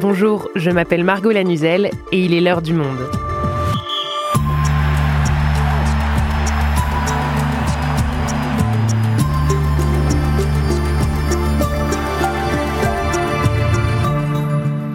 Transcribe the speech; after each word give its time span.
Bonjour, 0.00 0.48
je 0.56 0.70
m'appelle 0.70 1.04
Margot 1.04 1.30
Lanuzel 1.30 1.90
et 2.10 2.24
il 2.24 2.32
est 2.32 2.40
l'heure 2.40 2.62
du 2.62 2.72
monde. 2.72 3.00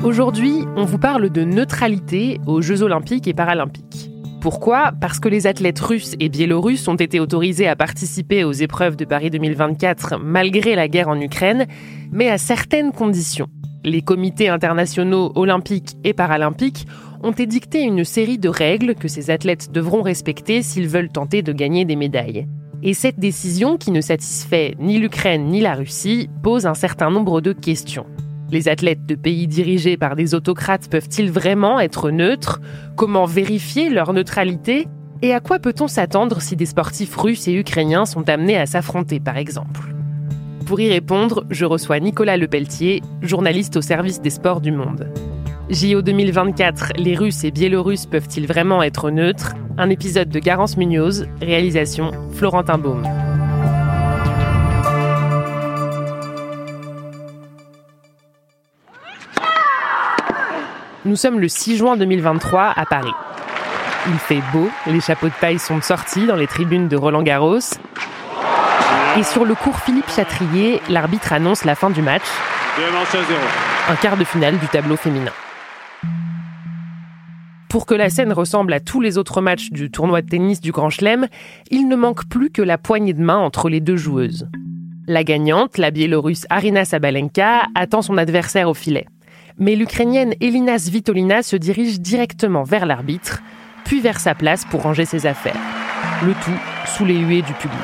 Aujourd'hui, 0.03 0.65
on 0.75 0.85
vous 0.85 0.97
parle 0.97 1.29
de 1.29 1.43
neutralité 1.43 2.39
aux 2.47 2.63
Jeux 2.63 2.81
olympiques 2.81 3.27
et 3.27 3.35
paralympiques. 3.35 4.09
Pourquoi? 4.41 4.91
Parce 4.99 5.19
que 5.19 5.29
les 5.29 5.45
athlètes 5.45 5.79
russes 5.79 6.15
et 6.19 6.29
biélorusses 6.29 6.87
ont 6.87 6.95
été 6.95 7.19
autorisés 7.19 7.67
à 7.67 7.75
participer 7.75 8.43
aux 8.43 8.53
épreuves 8.53 8.95
de 8.95 9.05
Paris 9.05 9.29
2024 9.29 10.17
malgré 10.19 10.73
la 10.73 10.87
guerre 10.87 11.09
en 11.09 11.21
Ukraine, 11.21 11.67
mais 12.11 12.27
à 12.27 12.39
certaines 12.39 12.91
conditions. 12.91 13.49
Les 13.85 14.01
comités 14.01 14.49
internationaux 14.49 15.31
olympiques 15.35 15.95
et 16.03 16.13
paralympiques 16.13 16.87
ont 17.21 17.33
édicté 17.33 17.83
une 17.83 18.03
série 18.03 18.39
de 18.39 18.49
règles 18.49 18.95
que 18.95 19.07
ces 19.07 19.29
athlètes 19.29 19.71
devront 19.71 20.01
respecter 20.01 20.63
s'ils 20.63 20.87
veulent 20.87 21.11
tenter 21.11 21.43
de 21.43 21.53
gagner 21.53 21.85
des 21.85 21.95
médailles. 21.95 22.47
Et 22.81 22.95
cette 22.95 23.19
décision, 23.19 23.77
qui 23.77 23.91
ne 23.91 24.01
satisfait 24.01 24.73
ni 24.79 24.97
l'Ukraine 24.97 25.45
ni 25.45 25.61
la 25.61 25.75
Russie, 25.75 26.31
pose 26.41 26.65
un 26.65 26.73
certain 26.73 27.11
nombre 27.11 27.41
de 27.41 27.53
questions. 27.53 28.07
Les 28.49 28.69
athlètes 28.69 29.05
de 29.05 29.13
pays 29.13 29.45
dirigés 29.45 29.97
par 29.97 30.15
des 30.15 30.33
autocrates 30.33 30.89
peuvent-ils 30.89 31.31
vraiment 31.31 31.79
être 31.79 32.09
neutres? 32.09 32.61
Comment 32.95 33.25
vérifier 33.25 33.91
leur 33.91 34.13
neutralité? 34.13 34.87
Et 35.21 35.31
à 35.31 35.39
quoi 35.39 35.59
peut-on 35.59 35.87
s'attendre 35.87 36.41
si 36.41 36.55
des 36.55 36.65
sportifs 36.65 37.15
russes 37.15 37.47
et 37.47 37.53
ukrainiens 37.53 38.07
sont 38.07 38.27
amenés 38.29 38.57
à 38.57 38.65
s'affronter, 38.65 39.19
par 39.19 39.37
exemple? 39.37 39.94
Pour 40.65 40.79
y 40.79 40.89
répondre, 40.89 41.45
je 41.51 41.63
reçois 41.63 41.99
Nicolas 41.99 42.37
Lepelletier, 42.37 43.03
journaliste 43.21 43.77
au 43.77 43.81
service 43.81 44.19
des 44.19 44.31
sports 44.31 44.61
du 44.61 44.71
monde. 44.71 45.07
JO 45.69 46.01
2024, 46.01 46.93
les 46.97 47.15
Russes 47.15 47.43
et 47.43 47.51
Biélorusses 47.51 48.07
peuvent-ils 48.07 48.47
vraiment 48.47 48.81
être 48.81 49.11
neutres? 49.11 49.53
Un 49.77 49.91
épisode 49.91 50.29
de 50.29 50.39
Garance 50.39 50.75
Munoz, 50.75 51.27
réalisation 51.39 52.09
Florentin 52.33 52.79
Baume. 52.79 53.03
Nous 61.05 61.15
sommes 61.15 61.39
le 61.39 61.47
6 61.47 61.77
juin 61.77 61.95
2023 61.95 62.73
à 62.75 62.85
Paris. 62.87 63.13
Il 64.07 64.17
fait 64.17 64.41
beau, 64.51 64.69
les 64.87 65.01
chapeaux 65.01 65.27
de 65.27 65.33
paille 65.39 65.59
sont 65.59 65.81
sortis 65.81 66.25
dans 66.25 66.35
les 66.35 66.47
tribunes 66.47 66.87
de 66.87 66.95
Roland 66.95 67.21
Garros. 67.23 67.59
Et 69.17 69.23
sur 69.23 69.45
le 69.45 69.55
cours 69.55 69.79
Philippe 69.79 70.09
Chatrier, 70.09 70.81
l'arbitre 70.89 71.33
annonce 71.33 71.65
la 71.65 71.75
fin 71.75 71.89
du 71.89 72.01
match. 72.01 72.23
Un 73.89 73.95
quart 73.95 74.17
de 74.17 74.23
finale 74.23 74.57
du 74.57 74.67
tableau 74.67 74.95
féminin. 74.95 75.31
Pour 77.69 77.85
que 77.85 77.93
la 77.93 78.09
scène 78.09 78.31
ressemble 78.33 78.73
à 78.73 78.79
tous 78.79 79.01
les 79.01 79.17
autres 79.17 79.41
matchs 79.41 79.69
du 79.71 79.91
tournoi 79.91 80.21
de 80.21 80.29
tennis 80.29 80.61
du 80.61 80.71
Grand 80.71 80.89
Chelem, 80.89 81.27
il 81.71 81.87
ne 81.87 81.95
manque 81.95 82.25
plus 82.25 82.51
que 82.51 82.61
la 82.61 82.77
poignée 82.77 83.13
de 83.13 83.21
main 83.21 83.37
entre 83.37 83.69
les 83.69 83.79
deux 83.79 83.97
joueuses. 83.97 84.47
La 85.07 85.23
gagnante, 85.23 85.77
la 85.77 85.91
biélorusse 85.91 86.45
Arina 86.49 86.85
Sabalenka, 86.85 87.63
attend 87.75 88.01
son 88.01 88.17
adversaire 88.17 88.69
au 88.69 88.73
filet 88.73 89.05
mais 89.57 89.75
l'Ukrainienne 89.75 90.33
Elina 90.41 90.77
Svitolina 90.77 91.43
se 91.43 91.55
dirige 91.55 91.99
directement 91.99 92.63
vers 92.63 92.85
l'arbitre, 92.85 93.41
puis 93.85 94.01
vers 94.01 94.19
sa 94.19 94.35
place 94.35 94.65
pour 94.65 94.81
ranger 94.81 95.05
ses 95.05 95.25
affaires. 95.25 95.55
Le 96.25 96.33
tout 96.33 96.59
sous 96.87 97.05
les 97.05 97.17
huées 97.17 97.41
du 97.41 97.53
public. 97.53 97.79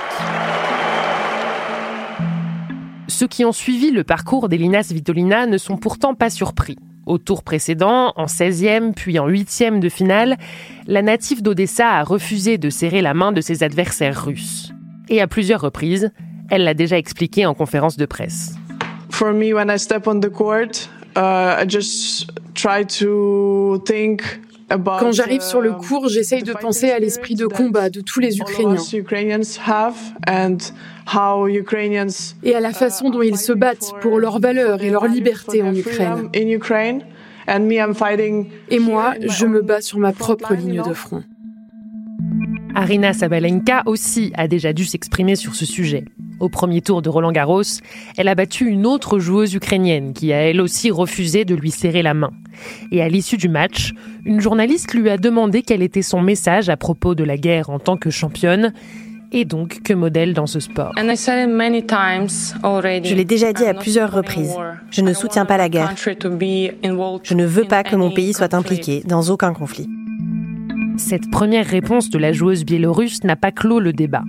Ceux 3.11 3.27
qui 3.27 3.43
ont 3.43 3.51
suivi 3.51 3.91
le 3.91 4.05
parcours 4.05 4.47
d'Elina 4.47 4.83
Svitolina 4.83 5.45
ne 5.45 5.57
sont 5.57 5.75
pourtant 5.75 6.15
pas 6.15 6.29
surpris. 6.29 6.77
Au 7.05 7.17
tour 7.17 7.43
précédent, 7.43 8.13
en 8.15 8.25
16e 8.25 8.93
puis 8.93 9.19
en 9.19 9.27
8e 9.27 9.79
de 9.79 9.89
finale, 9.89 10.37
la 10.87 11.01
native 11.01 11.41
d'Odessa 11.41 11.89
a 11.89 12.03
refusé 12.03 12.57
de 12.57 12.69
serrer 12.69 13.01
la 13.01 13.13
main 13.13 13.33
de 13.33 13.41
ses 13.41 13.63
adversaires 13.63 14.23
russes. 14.25 14.71
Et 15.09 15.19
à 15.19 15.27
plusieurs 15.27 15.59
reprises, 15.59 16.11
elle 16.49 16.63
l'a 16.63 16.73
déjà 16.73 16.97
expliqué 16.97 17.45
en 17.45 17.53
conférence 17.53 17.97
de 17.97 18.05
presse. 18.05 18.55
For 19.09 19.33
me, 19.33 19.53
when 19.53 19.69
I 19.69 19.77
step 19.77 20.07
on 20.07 20.21
the 20.21 20.29
court, 20.29 20.87
Uh, 21.13 21.65
quand 24.77 25.11
j'arrive 25.11 25.41
sur 25.41 25.61
le 25.61 25.71
uh, 25.71 25.73
cours, 25.73 26.07
j'essaye 26.07 26.43
de 26.43 26.53
penser 26.53 26.89
à 26.89 26.99
l'esprit 26.99 27.35
de 27.35 27.45
combat 27.45 27.89
de 27.89 28.01
tous 28.01 28.19
les 28.19 28.37
Ukrainiens 28.39 28.75
et 32.43 32.55
à 32.55 32.59
la 32.59 32.71
façon 32.71 33.09
dont 33.09 33.21
ils 33.21 33.37
se 33.37 33.53
battent 33.53 33.91
pour 34.01 34.19
leurs 34.19 34.39
valeurs 34.39 34.83
et 34.83 34.89
leur 34.89 35.07
liberté 35.07 35.61
en 35.61 35.73
Ukraine. 35.75 36.29
Et 38.69 38.79
moi, 38.79 39.13
je 39.21 39.45
me 39.45 39.61
bats 39.61 39.81
sur 39.81 39.97
ma 39.97 40.13
propre 40.13 40.53
ligne 40.53 40.81
de 40.83 40.93
front. 40.93 41.23
Arina 42.73 43.11
Sabalenka 43.13 43.83
aussi 43.85 44.31
a 44.35 44.47
déjà 44.47 44.71
dû 44.71 44.85
s'exprimer 44.85 45.35
sur 45.35 45.55
ce 45.55 45.65
sujet. 45.65 46.05
Au 46.41 46.49
premier 46.49 46.81
tour 46.81 47.01
de 47.03 47.09
Roland 47.09 47.31
Garros, 47.31 47.61
elle 48.17 48.27
a 48.27 48.33
battu 48.33 48.65
une 48.65 48.87
autre 48.87 49.19
joueuse 49.19 49.53
ukrainienne 49.53 50.13
qui 50.13 50.33
a 50.33 50.37
elle 50.37 50.59
aussi 50.59 50.89
refusé 50.89 51.45
de 51.45 51.53
lui 51.53 51.69
serrer 51.69 52.01
la 52.01 52.15
main. 52.15 52.31
Et 52.91 53.03
à 53.03 53.07
l'issue 53.07 53.37
du 53.37 53.47
match, 53.47 53.93
une 54.25 54.41
journaliste 54.41 54.91
lui 54.95 55.07
a 55.11 55.17
demandé 55.17 55.61
quel 55.61 55.83
était 55.83 56.01
son 56.01 56.19
message 56.19 56.67
à 56.67 56.77
propos 56.77 57.13
de 57.13 57.23
la 57.23 57.37
guerre 57.37 57.69
en 57.69 57.77
tant 57.77 57.95
que 57.95 58.09
championne 58.09 58.73
et 59.31 59.45
donc 59.45 59.83
que 59.83 59.93
modèle 59.93 60.33
dans 60.33 60.47
ce 60.47 60.59
sport. 60.59 60.93
Je 60.97 63.15
l'ai 63.15 63.25
déjà 63.25 63.53
dit 63.53 63.65
à 63.65 63.75
plusieurs 63.75 64.11
reprises. 64.11 64.55
Je 64.89 65.01
ne 65.01 65.13
soutiens 65.13 65.45
pas 65.45 65.57
la 65.57 65.69
guerre. 65.69 65.93
Je 65.95 67.33
ne 67.35 67.45
veux 67.45 67.65
pas 67.65 67.83
que 67.83 67.95
mon 67.95 68.09
pays 68.09 68.33
soit 68.33 68.55
impliqué 68.55 69.03
dans 69.05 69.29
aucun 69.29 69.53
conflit. 69.53 69.87
Cette 70.97 71.29
première 71.29 71.67
réponse 71.67 72.09
de 72.09 72.17
la 72.17 72.33
joueuse 72.33 72.65
biélorusse 72.65 73.23
n'a 73.23 73.35
pas 73.35 73.51
clos 73.51 73.79
le 73.79 73.93
débat. 73.93 74.23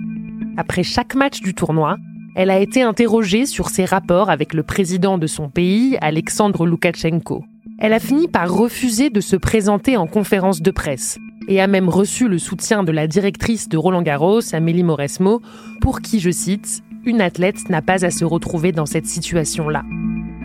Après 0.55 0.83
chaque 0.83 1.15
match 1.15 1.41
du 1.41 1.55
tournoi, 1.55 1.97
elle 2.35 2.51
a 2.51 2.59
été 2.59 2.83
interrogée 2.83 3.47
sur 3.47 3.69
ses 3.69 3.85
rapports 3.85 4.29
avec 4.29 4.53
le 4.53 4.61
président 4.61 5.17
de 5.17 5.25
son 5.25 5.49
pays, 5.49 5.97
Alexandre 5.99 6.67
Loukachenko. 6.67 7.43
Elle 7.79 7.93
a 7.93 7.99
fini 7.99 8.27
par 8.27 8.53
refuser 8.53 9.09
de 9.09 9.19
se 9.19 9.35
présenter 9.35 9.97
en 9.97 10.05
conférence 10.05 10.61
de 10.61 10.71
presse 10.71 11.17
et 11.47 11.59
a 11.59 11.67
même 11.67 11.89
reçu 11.89 12.27
le 12.27 12.37
soutien 12.37 12.83
de 12.83 12.91
la 12.91 13.07
directrice 13.07 13.67
de 13.67 13.77
Roland 13.77 14.03
Garros, 14.03 14.53
Amélie 14.53 14.83
Mauresmo, 14.83 15.41
pour 15.81 16.01
qui, 16.01 16.19
je 16.19 16.29
cite, 16.29 16.83
une 17.03 17.19
athlète 17.19 17.69
n'a 17.69 17.81
pas 17.81 18.05
à 18.05 18.11
se 18.11 18.23
retrouver 18.23 18.71
dans 18.71 18.85
cette 18.85 19.07
situation-là. 19.07 19.83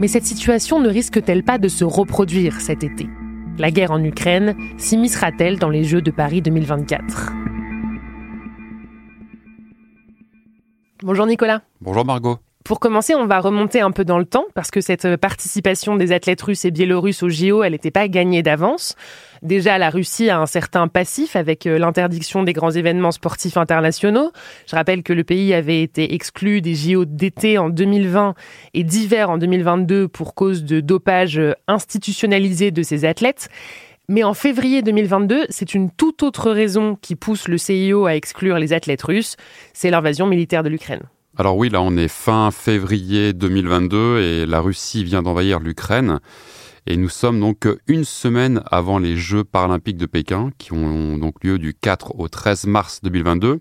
Mais 0.01 0.09
cette 0.09 0.25
situation 0.25 0.81
ne 0.81 0.89
risque-t-elle 0.89 1.45
pas 1.45 1.59
de 1.59 1.69
se 1.69 1.85
reproduire 1.85 2.61
cet 2.61 2.83
été? 2.83 3.09
La 3.59 3.71
guerre 3.71 3.91
en 3.91 4.03
Ukraine 4.03 4.57
s'immiscera-t-elle 4.79 5.59
dans 5.59 5.71
les 5.71 5.85
Jeux 5.85 6.03
de 6.03 6.11
Paris 6.11 6.43
2024 6.43 7.33
Bonjour 11.03 11.27
Nicolas. 11.27 11.63
Bonjour 11.81 12.05
Margot. 12.05 12.39
Pour 12.65 12.81
commencer, 12.81 13.15
on 13.15 13.27
va 13.27 13.41
remonter 13.41 13.81
un 13.81 13.93
peu 13.93 14.05
dans 14.05 14.19
le 14.19 14.27
temps 14.27 14.45
parce 14.55 14.71
que 14.71 14.81
cette 14.81 15.17
participation 15.17 15.97
des 15.97 16.13
athlètes 16.13 16.43
russes 16.43 16.65
et 16.65 16.71
biélorusses 16.71 17.23
au 17.23 17.29
JO, 17.31 17.63
elle 17.63 17.73
n'était 17.73 17.91
pas 17.91 18.09
gagnée 18.09 18.43
d'avance. 18.43 18.95
Déjà, 19.43 19.79
la 19.79 19.89
Russie 19.89 20.29
a 20.29 20.39
un 20.39 20.47
certain 20.47 20.89
passif 20.89 21.37
avec 21.37 21.67
euh, 21.67 21.79
l'interdiction 21.79 22.43
des 22.43 22.53
grands 22.53 22.73
événements 22.73 23.13
sportifs 23.13 23.57
internationaux. 23.57 24.33
Je 24.67 24.75
rappelle 24.75 25.03
que 25.03 25.13
le 25.13 25.25
pays 25.25 25.55
avait 25.55 25.83
été 25.83 26.13
exclu 26.13 26.61
des 26.61 26.75
JO 26.75 27.05
d'été 27.05 27.57
en 27.57 27.71
2020 27.71 28.35
et 28.75 28.83
d'hiver 28.83 29.31
en 29.31 29.39
2022 29.39 30.09
pour 30.09 30.35
cause 30.35 30.65
de 30.65 30.81
dopage 30.81 31.41
institutionnalisé 31.69 32.71
de 32.71 32.83
ses 32.83 33.05
athlètes. 33.05 33.49
Mais 34.11 34.25
en 34.25 34.33
février 34.33 34.81
2022, 34.81 35.45
c'est 35.51 35.75
une 35.75 35.91
toute 35.91 36.23
autre 36.23 36.51
raison 36.51 36.97
qui 36.97 37.15
pousse 37.15 37.47
le 37.47 37.59
CIO 37.59 38.07
à 38.07 38.15
exclure 38.15 38.59
les 38.59 38.73
athlètes 38.73 39.03
russes, 39.03 39.37
c'est 39.75 39.91
l'invasion 39.91 40.27
militaire 40.27 40.63
de 40.63 40.71
l'Ukraine. 40.71 41.03
Alors 41.37 41.59
oui, 41.59 41.69
là 41.69 41.83
on 41.83 41.95
est 41.95 42.09
fin 42.09 42.51
février 42.51 43.35
2022 43.35 44.19
et 44.19 44.47
la 44.47 44.61
Russie 44.61 45.05
vient 45.05 45.21
d'envahir 45.21 45.61
l'Ukraine. 45.61 46.21
Et 46.91 46.97
nous 46.97 47.11
sommes 47.11 47.39
donc 47.39 47.69
une 47.87 48.05
semaine 48.05 48.63
avant 48.71 48.99
les 48.99 49.15
Jeux 49.15 49.45
paralympiques 49.45 49.99
de 49.99 50.07
Pékin, 50.07 50.53
qui 50.57 50.73
ont 50.73 51.19
donc 51.19 51.45
lieu 51.45 51.59
du 51.59 51.75
4 51.75 52.19
au 52.19 52.29
13 52.29 52.67
mars 52.67 53.01
2022. 53.03 53.61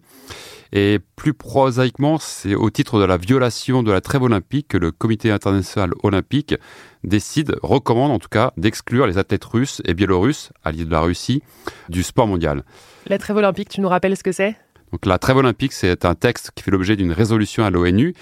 Et 0.71 0.99
plus 1.17 1.33
prosaïquement, 1.33 2.19
c'est 2.19 2.55
au 2.55 2.69
titre 2.69 3.01
de 3.01 3.03
la 3.03 3.17
violation 3.17 3.83
de 3.83 3.91
la 3.91 3.99
trêve 3.99 4.23
olympique 4.23 4.69
que 4.69 4.77
le 4.77 4.93
Comité 4.93 5.29
international 5.29 5.91
olympique 6.03 6.55
décide, 7.03 7.57
recommande 7.61 8.11
en 8.11 8.19
tout 8.19 8.29
cas, 8.29 8.53
d'exclure 8.55 9.05
les 9.07 9.17
athlètes 9.17 9.43
russes 9.43 9.81
et 9.83 9.93
biélorusses, 9.93 10.53
alliés 10.63 10.85
de 10.85 10.91
la 10.91 11.01
Russie, 11.01 11.43
du 11.89 12.03
sport 12.03 12.27
mondial. 12.27 12.63
La 13.07 13.17
trêve 13.17 13.35
olympique, 13.35 13.67
tu 13.67 13.81
nous 13.81 13.89
rappelles 13.89 14.15
ce 14.15 14.23
que 14.23 14.31
c'est? 14.31 14.55
Donc 14.93 15.05
la 15.05 15.19
trêve 15.19 15.35
olympique, 15.35 15.73
c'est 15.73 16.05
un 16.05 16.15
texte 16.15 16.51
qui 16.55 16.63
fait 16.63 16.71
l'objet 16.71 16.95
d'une 16.95 17.11
résolution 17.11 17.65
à 17.65 17.71
l'ONU 17.71 18.13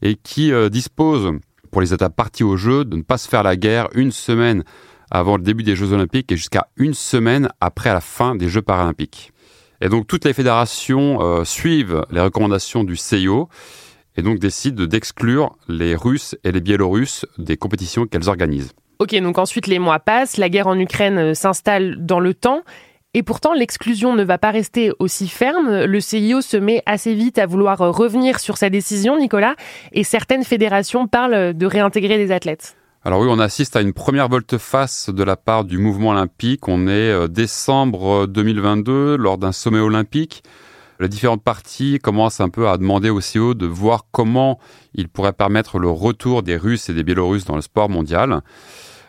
et 0.00 0.14
qui 0.14 0.52
euh, 0.52 0.70
dispose 0.70 1.32
pour 1.70 1.80
les 1.80 1.94
États 1.94 2.10
partis 2.10 2.44
au 2.44 2.56
jeu 2.56 2.84
de 2.84 2.96
ne 2.96 3.02
pas 3.02 3.18
se 3.18 3.28
faire 3.28 3.42
la 3.42 3.56
guerre 3.56 3.88
une 3.94 4.12
semaine 4.12 4.64
avant 5.10 5.36
le 5.36 5.42
début 5.42 5.62
des 5.62 5.76
Jeux 5.76 5.92
olympiques 5.92 6.30
et 6.32 6.36
jusqu'à 6.36 6.68
une 6.76 6.94
semaine 6.94 7.48
après 7.60 7.92
la 7.92 8.00
fin 8.00 8.34
des 8.34 8.48
Jeux 8.48 8.62
paralympiques. 8.62 9.32
Et 9.80 9.88
donc 9.88 10.06
toutes 10.06 10.24
les 10.24 10.32
fédérations 10.32 11.22
euh, 11.22 11.44
suivent 11.44 12.04
les 12.10 12.20
recommandations 12.20 12.84
du 12.84 12.96
CIO 12.96 13.48
et 14.16 14.22
donc 14.22 14.38
décident 14.38 14.84
d'exclure 14.84 15.56
les 15.68 15.94
Russes 15.94 16.36
et 16.42 16.52
les 16.52 16.60
Biélorusses 16.60 17.24
des 17.38 17.56
compétitions 17.56 18.06
qu'elles 18.06 18.28
organisent. 18.28 18.72
Ok, 18.98 19.14
donc 19.20 19.38
ensuite 19.38 19.68
les 19.68 19.78
mois 19.78 20.00
passent, 20.00 20.36
la 20.38 20.48
guerre 20.48 20.66
en 20.66 20.78
Ukraine 20.78 21.18
euh, 21.18 21.34
s'installe 21.34 22.04
dans 22.04 22.18
le 22.18 22.34
temps. 22.34 22.62
Et 23.18 23.24
pourtant, 23.24 23.52
l'exclusion 23.52 24.14
ne 24.14 24.22
va 24.22 24.38
pas 24.38 24.52
rester 24.52 24.92
aussi 25.00 25.26
ferme. 25.26 25.86
Le 25.86 26.00
CIO 26.00 26.40
se 26.40 26.56
met 26.56 26.84
assez 26.86 27.14
vite 27.14 27.38
à 27.38 27.46
vouloir 27.46 27.82
euh, 27.82 27.90
revenir 27.90 28.38
sur 28.38 28.56
sa 28.56 28.70
décision, 28.70 29.18
Nicolas, 29.18 29.56
et 29.90 30.04
certaines 30.04 30.44
fédérations 30.44 31.08
parlent 31.08 31.52
de 31.52 31.66
réintégrer 31.66 32.16
des 32.16 32.30
athlètes. 32.30 32.76
Alors 33.04 33.20
oui, 33.22 33.26
on 33.28 33.40
assiste 33.40 33.74
à 33.74 33.80
une 33.80 33.92
première 33.92 34.28
volte-face 34.28 35.10
de 35.10 35.24
la 35.24 35.34
part 35.34 35.64
du 35.64 35.78
mouvement 35.78 36.10
olympique. 36.10 36.68
On 36.68 36.86
est 36.86 37.10
euh, 37.10 37.26
décembre 37.26 38.28
2022, 38.28 39.16
lors 39.16 39.36
d'un 39.36 39.50
sommet 39.50 39.80
olympique. 39.80 40.44
Les 41.00 41.08
différentes 41.08 41.42
parties 41.42 41.98
commencent 41.98 42.40
un 42.40 42.50
peu 42.50 42.68
à 42.68 42.76
demander 42.76 43.10
au 43.10 43.20
CIO 43.20 43.54
de 43.54 43.66
voir 43.66 44.06
comment 44.12 44.60
il 44.94 45.08
pourrait 45.08 45.32
permettre 45.32 45.80
le 45.80 45.90
retour 45.90 46.44
des 46.44 46.56
Russes 46.56 46.88
et 46.88 46.94
des 46.94 47.02
Biélorusses 47.02 47.46
dans 47.46 47.56
le 47.56 47.62
sport 47.62 47.88
mondial. 47.88 48.42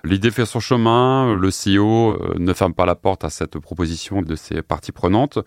L'idée 0.03 0.31
fait 0.31 0.45
son 0.45 0.59
chemin, 0.59 1.35
le 1.35 1.49
CEO 1.49 2.11
euh, 2.11 2.35
ne 2.37 2.53
ferme 2.53 2.73
pas 2.73 2.85
la 2.85 2.95
porte 2.95 3.23
à 3.23 3.29
cette 3.29 3.59
proposition 3.59 4.21
de 4.21 4.35
ses 4.35 4.61
parties 4.61 4.91
prenantes, 4.91 5.39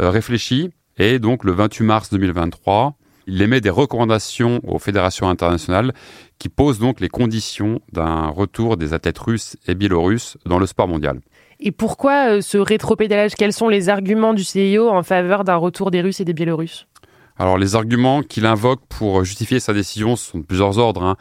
euh, 0.00 0.10
réfléchit, 0.10 0.70
et 0.98 1.18
donc 1.18 1.44
le 1.44 1.52
28 1.52 1.84
mars 1.84 2.10
2023, 2.10 2.94
il 3.26 3.40
émet 3.40 3.60
des 3.60 3.70
recommandations 3.70 4.60
aux 4.64 4.78
fédérations 4.78 5.28
internationales 5.28 5.92
qui 6.38 6.48
posent 6.48 6.80
donc 6.80 7.00
les 7.00 7.08
conditions 7.08 7.80
d'un 7.92 8.26
retour 8.28 8.76
des 8.76 8.94
athlètes 8.94 9.18
russes 9.18 9.56
et 9.68 9.74
biélorusses 9.74 10.36
dans 10.44 10.58
le 10.58 10.66
sport 10.66 10.88
mondial. 10.88 11.20
Et 11.60 11.70
pourquoi 11.70 12.28
euh, 12.28 12.40
ce 12.40 12.58
rétropédalage? 12.58 13.34
Quels 13.36 13.52
sont 13.52 13.68
les 13.68 13.88
arguments 13.88 14.34
du 14.34 14.42
CIO 14.42 14.88
en 14.88 15.04
faveur 15.04 15.44
d'un 15.44 15.56
retour 15.56 15.92
des 15.92 16.00
Russes 16.00 16.18
et 16.18 16.24
des 16.24 16.32
Biélorusses? 16.32 16.86
Alors 17.38 17.58
les 17.58 17.74
arguments 17.74 18.22
qu'il 18.22 18.46
invoque 18.46 18.80
pour 18.88 19.24
justifier 19.24 19.60
sa 19.60 19.72
décision 19.72 20.16
sont 20.16 20.38
de 20.38 20.44
plusieurs 20.44 20.78
ordres. 20.78 21.02
Hein. 21.02 21.16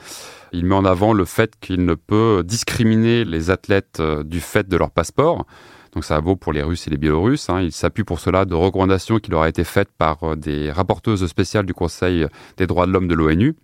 Il 0.52 0.66
met 0.66 0.76
en 0.76 0.86
avant 0.86 1.14
le 1.14 1.26
fait 1.26 1.54
qu'il 1.60 1.86
ne 1.86 1.96
peut 1.96 2.44
discriminer 2.46 3.24
les 3.24 3.50
athlètes 3.50 4.00
euh, 4.00 4.24
du 4.24 4.40
fait 4.40 4.68
de 4.68 4.78
leur 4.78 4.92
passeport. 4.92 5.46
Donc 5.94 6.06
ça 6.06 6.20
vaut 6.20 6.36
pour 6.36 6.54
les 6.54 6.62
Russes 6.62 6.88
et 6.88 6.90
les 6.90 6.98
Biélorusses. 6.98 7.50
Hein. 7.50 7.62
Il 7.62 7.72
s'appuie 7.72 8.04
pour 8.04 8.20
cela 8.20 8.46
de 8.46 8.54
recommandations 8.54 9.20
qui 9.20 9.32
leur 9.32 9.42
ont 9.42 9.46
été 9.46 9.64
faites 9.64 9.90
par 9.98 10.24
euh, 10.24 10.36
des 10.36 10.72
rapporteuses 10.72 11.26
spéciales 11.28 11.66
du 11.66 11.74
Conseil 11.74 12.28
des 12.58 12.68
droits 12.68 12.86
de 12.86 12.92
l'homme 12.92 13.08
de 13.08 13.16
l'ONU. 13.16 13.56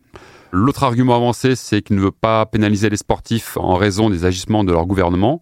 L'autre 0.52 0.84
argument 0.84 1.16
avancé, 1.16 1.56
c'est 1.56 1.82
qu'il 1.82 1.98
ne 1.98 2.02
veut 2.02 2.12
pas 2.12 2.46
pénaliser 2.46 2.90
les 2.90 2.98
sportifs 2.98 3.58
en 3.58 3.76
raison 3.76 4.10
des 4.10 4.24
agissements 4.24 4.64
de 4.64 4.72
leur 4.72 4.86
gouvernement. 4.86 5.42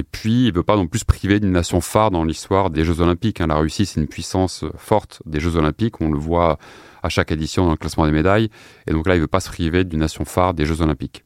Et 0.00 0.02
puis, 0.02 0.44
il 0.44 0.52
ne 0.52 0.56
veut 0.56 0.62
pas 0.62 0.76
non 0.76 0.86
plus 0.86 1.00
se 1.00 1.04
priver 1.04 1.40
d'une 1.40 1.52
nation 1.52 1.82
phare 1.82 2.10
dans 2.10 2.24
l'histoire 2.24 2.70
des 2.70 2.86
Jeux 2.86 3.02
Olympiques. 3.02 3.42
Hein. 3.42 3.48
La 3.48 3.56
Russie, 3.56 3.84
c'est 3.84 4.00
une 4.00 4.06
puissance 4.06 4.64
forte 4.78 5.20
des 5.26 5.40
Jeux 5.40 5.56
Olympiques. 5.56 6.00
On 6.00 6.10
le 6.10 6.18
voit 6.18 6.58
à 7.02 7.10
chaque 7.10 7.30
édition 7.32 7.66
dans 7.66 7.72
le 7.72 7.76
classement 7.76 8.06
des 8.06 8.12
médailles. 8.12 8.48
Et 8.86 8.92
donc 8.92 9.06
là, 9.06 9.14
il 9.14 9.18
ne 9.18 9.24
veut 9.24 9.28
pas 9.28 9.40
se 9.40 9.50
priver 9.50 9.84
d'une 9.84 9.98
nation 9.98 10.24
phare 10.24 10.54
des 10.54 10.64
Jeux 10.64 10.80
Olympiques. 10.80 11.22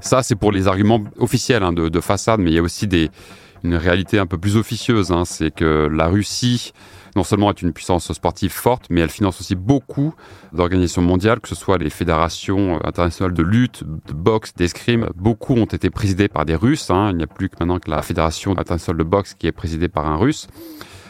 Ça, 0.00 0.22
c'est 0.22 0.34
pour 0.34 0.50
les 0.50 0.66
arguments 0.66 1.02
officiels 1.18 1.62
hein, 1.62 1.74
de, 1.74 2.00
façade, 2.00 2.40
mais 2.40 2.52
il 2.52 2.54
y 2.54 2.58
a 2.58 2.62
aussi 2.62 2.86
des, 2.86 3.10
une 3.64 3.74
réalité 3.74 4.18
un 4.18 4.26
peu 4.26 4.38
plus 4.38 4.56
officieuse. 4.56 5.12
Hein. 5.12 5.24
C'est 5.24 5.50
que 5.50 5.88
la 5.90 6.06
Russie 6.06 6.72
non 7.16 7.24
seulement 7.24 7.50
est 7.50 7.62
une 7.62 7.72
puissance 7.72 8.12
sportive 8.12 8.52
forte, 8.52 8.86
mais 8.90 9.00
elle 9.00 9.08
finance 9.08 9.40
aussi 9.40 9.54
beaucoup 9.54 10.14
d'organisations 10.52 11.00
mondiales, 11.00 11.40
que 11.40 11.48
ce 11.48 11.54
soit 11.54 11.78
les 11.78 11.88
fédérations 11.88 12.78
internationales 12.84 13.32
de 13.32 13.42
lutte, 13.42 13.84
de 13.84 14.12
boxe, 14.12 14.52
d'escrime. 14.54 15.08
Beaucoup 15.16 15.54
ont 15.54 15.64
été 15.64 15.88
présidées 15.88 16.28
par 16.28 16.44
des 16.44 16.54
Russes. 16.54 16.90
Hein. 16.90 17.08
Il 17.12 17.16
n'y 17.16 17.24
a 17.24 17.26
plus 17.26 17.48
que 17.48 17.56
maintenant 17.58 17.78
que 17.78 17.90
la 17.90 18.02
fédération 18.02 18.52
internationale 18.52 18.98
de 18.98 19.04
boxe 19.04 19.32
qui 19.32 19.46
est 19.46 19.52
présidée 19.52 19.88
par 19.88 20.06
un 20.06 20.16
Russe. 20.16 20.46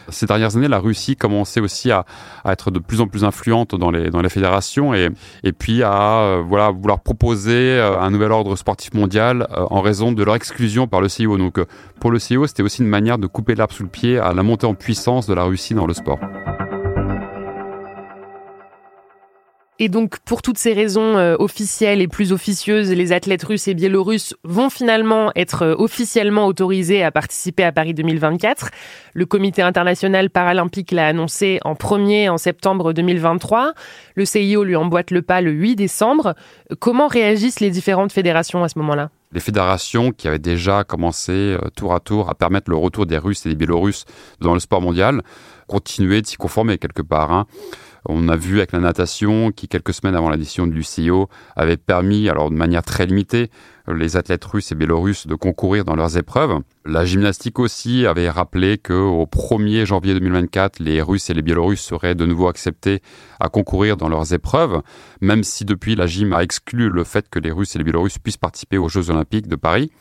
Ces 0.09 0.25
dernières 0.25 0.55
années, 0.55 0.67
la 0.67 0.79
Russie 0.79 1.15
commençait 1.15 1.59
aussi 1.59 1.91
à, 1.91 2.05
être 2.45 2.71
de 2.71 2.79
plus 2.79 3.01
en 3.01 3.07
plus 3.07 3.23
influente 3.23 3.75
dans 3.75 3.91
les, 3.91 4.09
dans 4.09 4.21
les 4.21 4.29
fédérations 4.29 4.93
et, 4.93 5.09
et 5.43 5.51
puis 5.51 5.83
à 5.83 6.19
euh, 6.19 6.43
voilà, 6.47 6.71
vouloir 6.71 6.99
proposer 6.99 7.77
euh, 7.77 7.99
un 7.99 8.09
nouvel 8.09 8.31
ordre 8.31 8.55
sportif 8.55 8.93
mondial 8.93 9.47
euh, 9.51 9.65
en 9.69 9.81
raison 9.81 10.11
de 10.11 10.23
leur 10.23 10.35
exclusion 10.35 10.87
par 10.87 11.01
le 11.01 11.09
CIO. 11.09 11.37
Donc 11.37 11.59
pour 11.99 12.11
le 12.11 12.19
CIO, 12.19 12.47
c'était 12.47 12.63
aussi 12.63 12.81
une 12.81 12.89
manière 12.89 13.17
de 13.17 13.27
couper 13.27 13.55
l'arbre 13.55 13.73
sous 13.73 13.83
le 13.83 13.89
pied 13.89 14.17
à 14.17 14.33
la 14.33 14.43
montée 14.43 14.65
en 14.65 14.73
puissance 14.73 15.27
de 15.27 15.33
la 15.33 15.43
Russie 15.43 15.73
dans 15.73 15.87
le 15.87 15.93
sport. 15.93 16.19
Et 19.79 19.89
donc, 19.89 20.17
pour 20.19 20.41
toutes 20.41 20.57
ces 20.57 20.73
raisons 20.73 21.17
euh, 21.17 21.35
officielles 21.37 22.01
et 22.01 22.07
plus 22.07 22.31
officieuses, 22.31 22.91
les 22.91 23.11
athlètes 23.11 23.43
russes 23.43 23.67
et 23.67 23.75
biélorusses 23.75 24.35
vont 24.43 24.71
finalement 24.71 25.31
être 25.35 25.61
euh, 25.61 25.75
officiellement 25.77 26.47
autorisés 26.47 27.03
à 27.03 27.11
participer 27.11 27.63
à 27.63 27.71
Paris 27.71 27.93
2024. 27.93 28.71
Le 29.13 29.25
Comité 29.27 29.61
international 29.61 30.31
paralympique 30.31 30.91
l'a 30.91 31.05
annoncé 31.05 31.59
en 31.63 31.75
premier 31.75 32.27
en 32.27 32.39
septembre 32.39 32.91
2023. 32.91 33.73
Le 34.15 34.25
CIO 34.25 34.63
lui 34.63 34.75
emboîte 34.75 35.11
le 35.11 35.21
pas 35.21 35.41
le 35.41 35.51
8 35.51 35.75
décembre. 35.75 36.33
Comment 36.79 37.07
réagissent 37.07 37.59
les 37.59 37.69
différentes 37.69 38.11
fédérations 38.11 38.63
à 38.63 38.69
ce 38.69 38.79
moment-là? 38.79 39.11
Les 39.31 39.41
fédérations 39.41 40.11
qui 40.11 40.27
avaient 40.27 40.39
déjà 40.39 40.85
commencé 40.85 41.33
euh, 41.33 41.59
tour 41.75 41.93
à 41.93 41.99
tour 41.99 42.29
à 42.29 42.33
permettre 42.33 42.71
le 42.71 42.77
retour 42.77 43.05
des 43.05 43.19
Russes 43.19 43.45
et 43.45 43.49
des 43.49 43.55
Biélorusses 43.55 44.05
dans 44.41 44.55
le 44.55 44.59
sport 44.59 44.81
mondial 44.81 45.21
continuaient 45.67 46.21
de 46.21 46.27
s'y 46.27 46.37
conformer 46.37 46.77
quelque 46.77 47.01
part. 47.01 47.31
Hein. 47.31 47.45
On 48.09 48.29
a 48.29 48.37
vu 48.37 48.57
avec 48.57 48.71
la 48.71 48.79
natation 48.79 49.51
qui, 49.51 49.67
quelques 49.67 49.93
semaines 49.93 50.15
avant 50.15 50.29
la 50.29 50.37
décision 50.37 50.65
du 50.65 50.81
CIO, 50.81 51.27
avait 51.57 51.75
permis, 51.75 52.29
alors 52.29 52.49
de 52.49 52.55
manière 52.55 52.81
très 52.81 53.05
limitée, 53.05 53.49
les 53.93 54.15
athlètes 54.15 54.45
russes 54.45 54.71
et 54.71 54.75
biélorusses 54.75 55.27
de 55.27 55.35
concourir 55.35 55.83
dans 55.83 55.95
leurs 55.95 56.17
épreuves. 56.17 56.59
La 56.85 57.03
gymnastique 57.03 57.59
aussi 57.59 58.05
avait 58.05 58.29
rappelé 58.29 58.77
qu'au 58.77 59.25
1er 59.25 59.85
janvier 59.85 60.13
2024, 60.13 60.79
les 60.79 61.01
Russes 61.01 61.29
et 61.29 61.33
les 61.33 61.41
Biélorusses 61.41 61.81
seraient 61.81 62.15
de 62.15 62.25
nouveau 62.25 62.47
acceptés 62.47 63.01
à 63.41 63.49
concourir 63.49 63.97
dans 63.97 64.07
leurs 64.07 64.33
épreuves, 64.33 64.81
même 65.19 65.43
si 65.43 65.65
depuis 65.65 65.95
la 65.95 66.07
gym 66.07 66.31
a 66.31 66.43
exclu 66.43 66.89
le 66.89 67.03
fait 67.03 67.29
que 67.29 67.39
les 67.39 67.51
Russes 67.51 67.75
et 67.75 67.77
les 67.77 67.83
Biélorusses 67.83 68.19
puissent 68.19 68.37
participer 68.37 68.77
aux 68.77 68.87
Jeux 68.87 69.09
Olympiques 69.09 69.47
de 69.47 69.57
Paris 69.57 69.91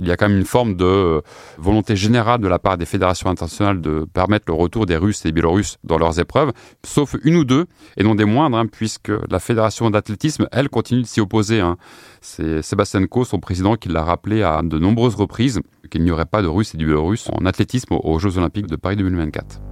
il 0.00 0.08
y 0.08 0.10
a 0.10 0.16
quand 0.16 0.28
même 0.28 0.38
une 0.38 0.44
forme 0.44 0.74
de 0.74 1.22
volonté 1.58 1.96
générale 1.96 2.40
de 2.40 2.48
la 2.48 2.58
part 2.58 2.78
des 2.78 2.86
fédérations 2.86 3.30
internationales 3.30 3.80
de 3.80 4.06
permettre 4.12 4.46
le 4.48 4.54
retour 4.54 4.86
des 4.86 4.96
Russes 4.96 5.24
et 5.24 5.28
des 5.28 5.32
Biélorusses 5.32 5.76
dans 5.84 5.98
leurs 5.98 6.18
épreuves, 6.18 6.52
sauf 6.84 7.16
une 7.22 7.36
ou 7.36 7.44
deux, 7.44 7.66
et 7.96 8.02
non 8.02 8.14
des 8.14 8.24
moindres, 8.24 8.56
hein, 8.56 8.66
puisque 8.66 9.12
la 9.30 9.38
fédération 9.38 9.90
d'athlétisme, 9.90 10.48
elle, 10.52 10.68
continue 10.68 11.02
de 11.02 11.06
s'y 11.06 11.20
opposer. 11.20 11.60
Hein. 11.60 11.76
C'est 12.20 12.62
Sébastien 12.62 13.06
Coe, 13.06 13.24
son 13.24 13.38
président, 13.38 13.76
qui 13.76 13.88
l'a 13.88 14.02
rappelé 14.02 14.42
à 14.42 14.62
de 14.62 14.78
nombreuses 14.78 15.14
reprises 15.14 15.60
qu'il 15.90 16.02
n'y 16.02 16.10
aurait 16.10 16.26
pas 16.26 16.42
de 16.42 16.48
Russes 16.48 16.74
et 16.74 16.78
de 16.78 16.84
Biélorusses 16.84 17.28
en 17.32 17.44
athlétisme 17.46 17.94
aux 17.94 18.18
Jeux 18.18 18.38
Olympiques 18.38 18.68
de 18.68 18.76
Paris 18.76 18.96
2024. 18.96 19.69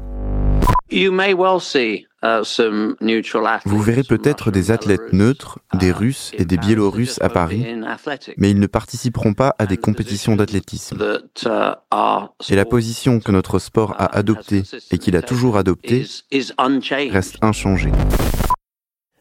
Uh, 0.91 1.11
Vous 3.67 3.82
verrez 3.82 4.03
peut-être 4.03 4.50
des 4.50 4.70
athlètes 4.70 5.13
neutres, 5.13 5.58
des 5.75 5.93
Russes 5.93 6.32
et 6.37 6.44
des 6.44 6.56
Biélorusses 6.56 7.20
à 7.20 7.29
Paris, 7.29 7.65
mais 8.39 8.51
ils 8.51 8.58
ne 8.58 8.67
participeront 8.67 9.34
pas 9.34 9.55
à 9.58 9.67
des 9.67 9.77
compétitions 9.77 10.34
d'athlétisme. 10.34 10.98
Uh, 11.44 11.51
et 12.48 12.56
la 12.56 12.65
position 12.65 13.20
que 13.20 13.31
notre 13.32 13.58
sport 13.58 13.94
a 13.98 14.17
adoptée 14.17 14.63
et 14.91 14.98
qu'il 14.98 15.17
a 15.17 15.22
toujours 15.22 15.56
adoptée 15.56 16.06
reste 17.10 17.37
inchangée. 17.43 17.93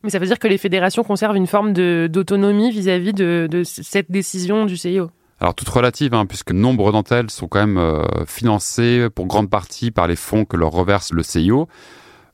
Mais 0.03 0.09
ça 0.09 0.19
veut 0.19 0.27
dire 0.27 0.39
que 0.39 0.47
les 0.47 0.57
fédérations 0.57 1.03
conservent 1.03 1.35
une 1.35 1.47
forme 1.47 1.73
d'autonomie 1.73 2.71
vis-à-vis 2.71 3.13
de, 3.13 3.47
de 3.51 3.63
cette 3.63 4.09
décision 4.09 4.65
du 4.65 4.77
CIO 4.77 5.11
alors 5.39 5.53
toute 5.53 5.69
relative, 5.69 6.13
hein, 6.13 6.25
puisque 6.25 6.51
nombre 6.51 6.91
d'entre 6.91 7.13
elles 7.13 7.29
sont 7.29 7.47
quand 7.47 7.59
même 7.59 7.77
euh, 7.77 8.03
financées 8.25 9.07
pour 9.13 9.27
grande 9.27 9.49
partie 9.49 9.91
par 9.91 10.07
les 10.07 10.15
fonds 10.15 10.45
que 10.45 10.57
leur 10.57 10.71
reverse 10.71 11.13
le 11.13 11.21
CIO. 11.21 11.61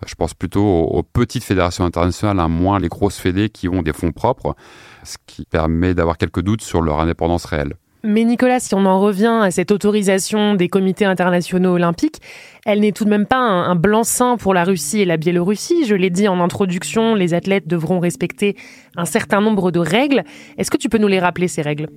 Euh, 0.04 0.06
je 0.08 0.16
pense 0.16 0.34
plutôt 0.34 0.66
aux, 0.66 1.04
petites 1.04 1.44
fédérations 1.44 1.86
internationales, 1.86 2.40
à 2.40 2.48
moins 2.48 2.80
les 2.80 2.88
grosses 2.88 3.18
fédés 3.18 3.50
qui 3.50 3.68
ont 3.68 3.82
des 3.82 3.94
fonds 3.94 4.12
propres, 4.12 4.56
ce 5.04 5.18
qui 5.26 5.46
permet 5.46 5.94
d'avoir 5.94 6.18
quelques 6.18 6.42
doutes 6.42 6.62
sur 6.62 6.82
leur 6.82 7.00
indépendance 7.00 7.46
réelle. 7.46 7.74
Mais 8.06 8.26
Nicolas, 8.26 8.60
si 8.60 8.76
on 8.76 8.86
en 8.86 9.00
revient 9.00 9.40
à 9.42 9.50
cette 9.50 9.72
autorisation 9.72 10.56
des 10.56 10.68
comités 10.68 11.06
internationaux 11.06 11.76
olympiques, 11.76 12.20
elle 12.66 12.82
n'est 12.82 12.92
tout 12.92 13.06
de 13.06 13.10
même 13.10 13.26
pas 13.26 13.38
un, 13.38 13.64
un 13.64 13.76
blanc-seing 13.76 14.36
pour 14.36 14.54
la 14.54 14.66
Russie 14.66 15.00
et 15.00 15.06
la 15.06 15.16
Biélorussie. 15.16 15.86
Je 15.86 15.96
l'ai 15.96 16.10
dit 16.10 16.28
en 16.28 16.42
introduction, 16.42 17.16
les 17.16 17.34
athlètes 17.34 17.66
devront 17.66 18.02
respecter 18.02 18.58
un 18.98 19.06
certain 19.06 19.40
nombre 19.40 19.72
de 19.72 19.80
règles. 19.80 20.26
Est-ce 20.58 20.70
que 20.70 20.76
tu 20.76 20.90
peux 20.90 20.98
nous 20.98 21.08
les 21.08 21.20
rappeler, 21.20 21.48
ces 21.48 21.62
règles? 21.62 21.88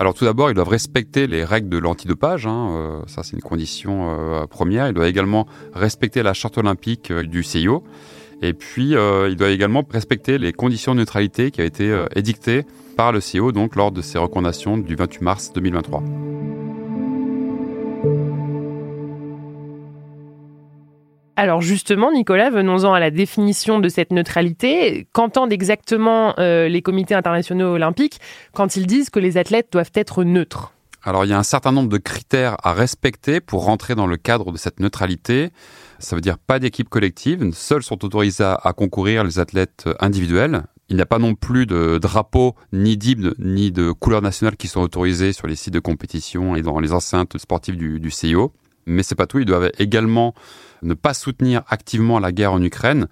Alors 0.00 0.14
tout 0.14 0.24
d'abord, 0.24 0.50
ils 0.50 0.54
doivent 0.54 0.68
respecter 0.68 1.26
les 1.26 1.44
règles 1.44 1.68
de 1.68 1.76
l'antidopage, 1.76 2.46
hein, 2.46 2.70
euh, 2.70 3.02
ça 3.06 3.22
c'est 3.22 3.36
une 3.36 3.42
condition 3.42 4.08
euh, 4.08 4.46
première. 4.46 4.88
Ils 4.88 4.94
doivent 4.94 5.06
également 5.06 5.46
respecter 5.74 6.22
la 6.22 6.32
charte 6.32 6.56
olympique 6.56 7.10
euh, 7.10 7.22
du 7.22 7.42
CIO. 7.42 7.84
Et 8.40 8.54
puis, 8.54 8.92
ils 8.92 9.36
doivent 9.36 9.50
également 9.50 9.86
respecter 9.90 10.38
les 10.38 10.54
conditions 10.54 10.94
de 10.94 11.00
neutralité 11.00 11.50
qui 11.50 11.60
ont 11.60 11.64
été 11.64 11.94
édictées 12.16 12.64
par 12.96 13.12
le 13.12 13.20
CIO 13.20 13.52
donc, 13.52 13.76
lors 13.76 13.92
de 13.92 14.00
ses 14.00 14.16
recommandations 14.16 14.78
du 14.78 14.94
28 14.94 15.20
mars 15.20 15.52
2023. 15.52 16.02
Alors 21.40 21.62
justement, 21.62 22.12
Nicolas, 22.12 22.50
venons-en 22.50 22.92
à 22.92 23.00
la 23.00 23.10
définition 23.10 23.78
de 23.78 23.88
cette 23.88 24.12
neutralité. 24.12 25.08
Qu'entendent 25.14 25.54
exactement 25.54 26.34
euh, 26.38 26.68
les 26.68 26.82
comités 26.82 27.14
internationaux 27.14 27.72
olympiques 27.72 28.20
quand 28.52 28.76
ils 28.76 28.86
disent 28.86 29.08
que 29.08 29.20
les 29.20 29.38
athlètes 29.38 29.68
doivent 29.72 29.92
être 29.94 30.22
neutres? 30.22 30.74
Alors 31.02 31.24
il 31.24 31.28
y 31.28 31.32
a 31.32 31.38
un 31.38 31.42
certain 31.42 31.72
nombre 31.72 31.88
de 31.88 31.96
critères 31.96 32.58
à 32.62 32.74
respecter 32.74 33.40
pour 33.40 33.64
rentrer 33.64 33.94
dans 33.94 34.06
le 34.06 34.18
cadre 34.18 34.52
de 34.52 34.58
cette 34.58 34.80
neutralité. 34.80 35.48
Ça 35.98 36.14
veut 36.14 36.20
dire 36.20 36.36
pas 36.36 36.58
d'équipe 36.58 36.90
collective, 36.90 37.50
seuls 37.54 37.82
sont 37.82 38.04
autorisés 38.04 38.44
à 38.44 38.74
concourir 38.74 39.24
les 39.24 39.38
athlètes 39.38 39.88
individuels. 39.98 40.64
Il 40.90 40.96
n'y 40.96 41.02
a 41.02 41.06
pas 41.06 41.18
non 41.18 41.34
plus 41.34 41.64
de 41.64 41.96
drapeau, 41.96 42.54
ni 42.74 42.98
d'hymne, 42.98 43.32
ni 43.38 43.72
de 43.72 43.92
couleurs 43.92 44.20
nationales 44.20 44.58
qui 44.58 44.68
sont 44.68 44.82
autorisés 44.82 45.32
sur 45.32 45.46
les 45.46 45.56
sites 45.56 45.72
de 45.72 45.80
compétition 45.80 46.54
et 46.54 46.60
dans 46.60 46.80
les 46.80 46.92
enceintes 46.92 47.38
sportives 47.38 47.78
du, 47.78 47.98
du 47.98 48.10
CIO. 48.10 48.52
Mais 48.90 49.02
c'est 49.02 49.14
pas 49.14 49.26
tout, 49.26 49.38
ils 49.38 49.44
doivent 49.44 49.70
également 49.78 50.34
ne 50.82 50.94
pas 50.94 51.14
soutenir 51.14 51.62
activement 51.68 52.18
la 52.18 52.32
guerre 52.32 52.52
en 52.52 52.62
Ukraine, 52.62 53.06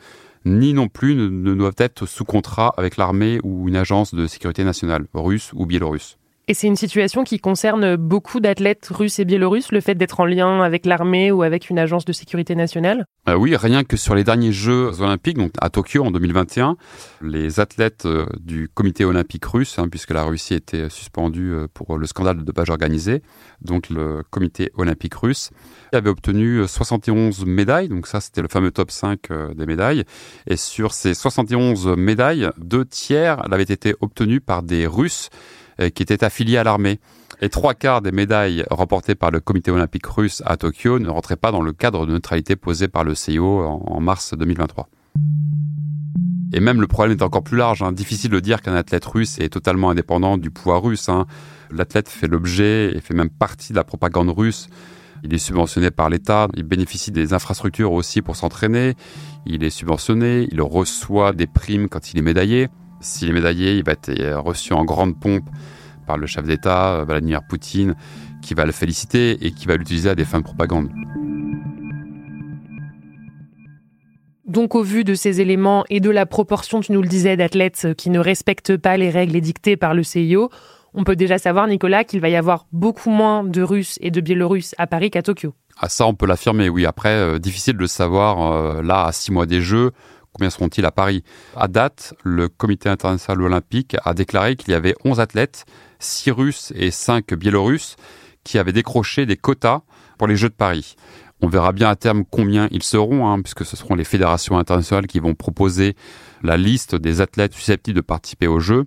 ni 0.44 0.72
non 0.72 0.88
plus 0.88 1.14
ne 1.14 1.54
doivent 1.54 1.74
être 1.78 2.06
sous 2.06 2.24
contrat 2.24 2.72
avec 2.76 2.96
l'armée 2.96 3.40
ou 3.42 3.68
une 3.68 3.76
agence 3.76 4.14
de 4.14 4.26
sécurité 4.26 4.64
nationale, 4.64 5.06
russe 5.14 5.50
ou 5.54 5.66
biélorusse. 5.66 6.18
Et 6.50 6.54
c'est 6.54 6.66
une 6.66 6.76
situation 6.76 7.24
qui 7.24 7.38
concerne 7.38 7.96
beaucoup 7.96 8.40
d'athlètes 8.40 8.88
russes 8.90 9.18
et 9.18 9.26
biélorusses, 9.26 9.70
le 9.70 9.82
fait 9.82 9.94
d'être 9.94 10.18
en 10.18 10.24
lien 10.24 10.62
avec 10.62 10.86
l'armée 10.86 11.30
ou 11.30 11.42
avec 11.42 11.68
une 11.68 11.78
agence 11.78 12.06
de 12.06 12.14
sécurité 12.14 12.54
nationale. 12.54 13.04
Euh, 13.28 13.34
Oui, 13.34 13.54
rien 13.54 13.84
que 13.84 13.98
sur 13.98 14.14
les 14.14 14.24
derniers 14.24 14.50
Jeux 14.50 15.02
olympiques, 15.02 15.36
donc 15.36 15.52
à 15.60 15.68
Tokyo 15.68 16.02
en 16.02 16.10
2021, 16.10 16.78
les 17.20 17.60
athlètes 17.60 18.06
euh, 18.06 18.24
du 18.40 18.70
comité 18.72 19.04
olympique 19.04 19.44
russe, 19.44 19.78
hein, 19.78 19.88
puisque 19.90 20.10
la 20.10 20.22
Russie 20.22 20.54
était 20.54 20.88
suspendue 20.88 21.52
euh, 21.52 21.66
pour 21.74 21.98
le 21.98 22.06
scandale 22.06 22.38
de 22.38 22.44
dopage 22.44 22.70
organisé, 22.70 23.20
donc 23.60 23.90
le 23.90 24.22
comité 24.30 24.70
olympique 24.78 25.16
russe, 25.16 25.50
avait 25.92 26.08
obtenu 26.08 26.66
71 26.66 27.44
médailles, 27.44 27.88
donc 27.88 28.06
ça 28.06 28.22
c'était 28.22 28.40
le 28.40 28.48
fameux 28.48 28.70
top 28.70 28.90
5 28.90 29.54
des 29.54 29.66
médailles, 29.66 30.04
et 30.46 30.56
sur 30.56 30.94
ces 30.94 31.12
71 31.12 31.88
médailles, 31.88 32.48
deux 32.56 32.86
tiers 32.86 33.44
avaient 33.52 33.62
été 33.64 33.94
obtenus 34.00 34.40
par 34.44 34.62
des 34.62 34.86
Russes 34.86 35.28
euh, 35.30 35.57
qui 35.94 36.02
était 36.02 36.24
affilié 36.24 36.56
à 36.56 36.64
l'armée. 36.64 36.98
Et 37.40 37.48
trois 37.50 37.74
quarts 37.74 38.02
des 38.02 38.10
médailles 38.10 38.64
remportées 38.68 39.14
par 39.14 39.30
le 39.30 39.38
comité 39.38 39.70
olympique 39.70 40.06
russe 40.06 40.42
à 40.44 40.56
Tokyo 40.56 40.98
ne 40.98 41.08
rentraient 41.08 41.36
pas 41.36 41.52
dans 41.52 41.62
le 41.62 41.72
cadre 41.72 42.04
de 42.04 42.12
neutralité 42.12 42.56
posé 42.56 42.88
par 42.88 43.04
le 43.04 43.14
CIO 43.14 43.62
en, 43.62 44.00
mars 44.00 44.34
2023. 44.36 44.88
Et 46.52 46.60
même 46.60 46.80
le 46.80 46.86
problème 46.88 47.16
est 47.16 47.22
encore 47.22 47.44
plus 47.44 47.56
large. 47.56 47.82
Hein. 47.82 47.92
Difficile 47.92 48.30
de 48.30 48.40
dire 48.40 48.60
qu'un 48.60 48.74
athlète 48.74 49.04
russe 49.04 49.38
est 49.38 49.50
totalement 49.50 49.90
indépendant 49.90 50.36
du 50.36 50.50
pouvoir 50.50 50.82
russe. 50.82 51.08
Hein. 51.08 51.26
L'athlète 51.70 52.08
fait 52.08 52.26
l'objet 52.26 52.96
et 52.96 53.00
fait 53.00 53.14
même 53.14 53.30
partie 53.30 53.72
de 53.72 53.76
la 53.76 53.84
propagande 53.84 54.30
russe. 54.30 54.68
Il 55.22 55.34
est 55.34 55.38
subventionné 55.38 55.90
par 55.90 56.08
l'État, 56.08 56.48
il 56.56 56.62
bénéficie 56.62 57.10
des 57.10 57.34
infrastructures 57.34 57.92
aussi 57.92 58.22
pour 58.22 58.36
s'entraîner, 58.36 58.94
il 59.46 59.64
est 59.64 59.70
subventionné, 59.70 60.48
il 60.52 60.62
reçoit 60.62 61.32
des 61.32 61.48
primes 61.48 61.88
quand 61.88 62.12
il 62.12 62.18
est 62.18 62.22
médaillé. 62.22 62.68
S'il 63.00 63.28
est 63.28 63.32
médaillé, 63.32 63.76
il 63.76 63.84
va 63.84 63.92
être 63.92 64.10
reçu 64.36 64.72
en 64.72 64.84
grande 64.84 65.18
pompe 65.18 65.48
par 66.06 66.16
le 66.16 66.26
chef 66.26 66.44
d'État, 66.44 67.04
Vladimir 67.04 67.42
Poutine, 67.48 67.94
qui 68.42 68.54
va 68.54 68.64
le 68.64 68.72
féliciter 68.72 69.44
et 69.44 69.52
qui 69.52 69.66
va 69.66 69.76
l'utiliser 69.76 70.10
à 70.10 70.14
des 70.14 70.24
fins 70.24 70.38
de 70.38 70.44
propagande. 70.44 70.88
Donc 74.46 74.74
au 74.74 74.82
vu 74.82 75.04
de 75.04 75.14
ces 75.14 75.42
éléments 75.42 75.84
et 75.90 76.00
de 76.00 76.08
la 76.08 76.24
proportion, 76.24 76.80
tu 76.80 76.92
nous 76.92 77.02
le 77.02 77.08
disais, 77.08 77.36
d'athlètes 77.36 77.88
qui 77.98 78.08
ne 78.08 78.18
respectent 78.18 78.78
pas 78.78 78.96
les 78.96 79.10
règles 79.10 79.36
édictées 79.36 79.76
par 79.76 79.92
le 79.92 80.02
CIO, 80.02 80.48
on 80.94 81.04
peut 81.04 81.16
déjà 81.16 81.36
savoir, 81.36 81.68
Nicolas, 81.68 82.04
qu'il 82.04 82.20
va 82.20 82.30
y 82.30 82.36
avoir 82.36 82.66
beaucoup 82.72 83.10
moins 83.10 83.44
de 83.44 83.62
Russes 83.62 83.98
et 84.00 84.10
de 84.10 84.22
Biélorusses 84.22 84.74
à 84.78 84.86
Paris 84.86 85.10
qu'à 85.10 85.22
Tokyo. 85.22 85.54
Ah 85.78 85.90
ça, 85.90 86.06
on 86.06 86.14
peut 86.14 86.26
l'affirmer, 86.26 86.70
oui. 86.70 86.86
Après, 86.86 87.10
euh, 87.10 87.38
difficile 87.38 87.76
de 87.76 87.86
savoir, 87.86 88.52
euh, 88.52 88.82
là, 88.82 89.04
à 89.04 89.12
six 89.12 89.30
mois 89.30 89.44
des 89.44 89.60
Jeux, 89.60 89.92
Combien 90.38 90.50
seront-ils 90.50 90.86
à 90.86 90.92
Paris 90.92 91.24
À 91.56 91.66
date, 91.66 92.14
le 92.22 92.48
Comité 92.48 92.88
international 92.88 93.42
olympique 93.42 93.96
a 94.04 94.14
déclaré 94.14 94.54
qu'il 94.54 94.70
y 94.70 94.74
avait 94.74 94.94
11 95.04 95.18
athlètes, 95.18 95.64
6 95.98 96.30
Russes 96.30 96.72
et 96.76 96.92
5 96.92 97.34
Biélorusses, 97.34 97.96
qui 98.44 98.56
avaient 98.56 98.72
décroché 98.72 99.26
des 99.26 99.36
quotas 99.36 99.80
pour 100.16 100.28
les 100.28 100.36
Jeux 100.36 100.48
de 100.48 100.54
Paris. 100.54 100.94
On 101.40 101.48
verra 101.48 101.72
bien 101.72 101.88
à 101.88 101.96
terme 101.96 102.22
combien 102.24 102.68
ils 102.70 102.84
seront, 102.84 103.26
hein, 103.26 103.42
puisque 103.42 103.64
ce 103.64 103.76
seront 103.76 103.96
les 103.96 104.04
fédérations 104.04 104.56
internationales 104.56 105.08
qui 105.08 105.18
vont 105.18 105.34
proposer 105.34 105.96
la 106.44 106.56
liste 106.56 106.94
des 106.94 107.20
athlètes 107.20 107.54
susceptibles 107.54 107.96
de 107.96 108.00
participer 108.00 108.46
aux 108.46 108.60
Jeux. 108.60 108.84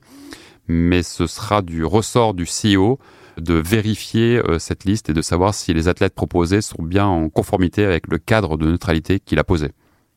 Mais 0.69 1.03
ce 1.03 1.27
sera 1.27 1.61
du 1.61 1.83
ressort 1.83 2.33
du 2.33 2.45
CEO 2.45 2.97
de 3.37 3.55
vérifier 3.55 4.37
euh, 4.37 4.57
cette 4.57 4.85
liste 4.85 5.09
et 5.09 5.13
de 5.13 5.21
savoir 5.21 5.53
si 5.53 5.73
les 5.73 5.89
athlètes 5.89 6.15
proposés 6.15 6.61
sont 6.61 6.81
bien 6.81 7.07
en 7.07 7.27
conformité 7.27 7.83
avec 7.83 8.07
le 8.07 8.19
cadre 8.19 8.55
de 8.55 8.67
neutralité 8.67 9.19
qu'il 9.19 9.37
a 9.37 9.43
posé. 9.43 9.71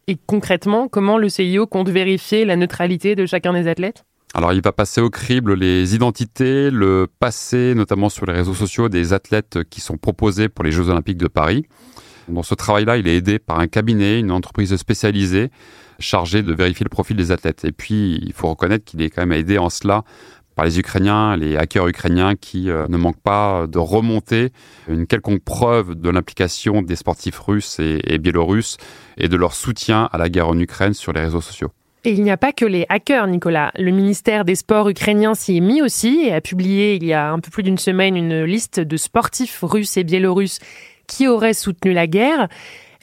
Et 0.06 0.18
concrètement, 0.26 0.88
comment 0.88 1.16
le 1.16 1.28
CIO 1.28 1.66
compte 1.66 1.88
vérifier 1.88 2.44
la 2.44 2.56
neutralité 2.56 3.14
de 3.14 3.24
chacun 3.26 3.52
des 3.52 3.68
athlètes? 3.68 4.04
Alors, 4.34 4.52
il 4.52 4.60
va 4.60 4.72
passer 4.72 5.00
au 5.00 5.10
crible 5.10 5.54
les 5.54 5.94
identités, 5.94 6.70
le 6.70 7.06
passé, 7.20 7.74
notamment 7.74 8.08
sur 8.08 8.26
les 8.26 8.32
réseaux 8.32 8.54
sociaux, 8.54 8.88
des 8.88 9.12
athlètes 9.12 9.62
qui 9.70 9.80
sont 9.80 9.96
proposés 9.96 10.48
pour 10.48 10.64
les 10.64 10.72
Jeux 10.72 10.88
Olympiques 10.88 11.18
de 11.18 11.28
Paris. 11.28 11.66
Dans 12.28 12.42
ce 12.42 12.54
travail-là, 12.54 12.96
il 12.96 13.06
est 13.06 13.16
aidé 13.16 13.38
par 13.38 13.60
un 13.60 13.68
cabinet, 13.68 14.18
une 14.18 14.32
entreprise 14.32 14.74
spécialisée 14.76 15.50
chargée 16.00 16.42
de 16.42 16.52
vérifier 16.52 16.84
le 16.84 16.90
profil 16.90 17.16
des 17.16 17.30
athlètes. 17.30 17.64
Et 17.64 17.72
puis, 17.72 18.18
il 18.22 18.32
faut 18.32 18.48
reconnaître 18.48 18.84
qu'il 18.84 19.00
est 19.02 19.10
quand 19.10 19.22
même 19.22 19.38
aidé 19.38 19.56
en 19.56 19.70
cela 19.70 20.04
par 20.54 20.64
les 20.64 20.78
Ukrainiens, 20.78 21.36
les 21.36 21.56
hackers 21.56 21.88
ukrainiens 21.88 22.34
qui 22.36 22.70
euh, 22.70 22.86
ne 22.88 22.96
manquent 22.96 23.20
pas 23.20 23.66
de 23.66 23.78
remonter 23.78 24.50
une 24.88 25.06
quelconque 25.06 25.42
preuve 25.42 25.94
de 25.94 26.10
l'implication 26.10 26.82
des 26.82 26.96
sportifs 26.96 27.38
russes 27.38 27.78
et, 27.80 28.00
et 28.06 28.18
biélorusses 28.18 28.76
et 29.16 29.28
de 29.28 29.36
leur 29.36 29.54
soutien 29.54 30.08
à 30.12 30.18
la 30.18 30.28
guerre 30.28 30.48
en 30.48 30.58
Ukraine 30.58 30.94
sur 30.94 31.12
les 31.12 31.20
réseaux 31.20 31.40
sociaux. 31.40 31.70
Et 32.06 32.12
il 32.12 32.22
n'y 32.22 32.30
a 32.30 32.36
pas 32.36 32.52
que 32.52 32.66
les 32.66 32.84
hackers, 32.90 33.26
Nicolas. 33.26 33.72
Le 33.76 33.90
ministère 33.90 34.44
des 34.44 34.56
Sports 34.56 34.90
ukrainien 34.90 35.34
s'y 35.34 35.56
est 35.56 35.60
mis 35.60 35.80
aussi 35.80 36.26
et 36.26 36.34
a 36.34 36.42
publié 36.42 36.96
il 36.96 37.04
y 37.04 37.14
a 37.14 37.30
un 37.30 37.40
peu 37.40 37.50
plus 37.50 37.62
d'une 37.62 37.78
semaine 37.78 38.14
une 38.14 38.44
liste 38.44 38.78
de 38.78 38.96
sportifs 38.98 39.60
russes 39.62 39.96
et 39.96 40.04
biélorusses 40.04 40.58
qui 41.06 41.28
auraient 41.28 41.54
soutenu 41.54 41.94
la 41.94 42.06
guerre. 42.06 42.48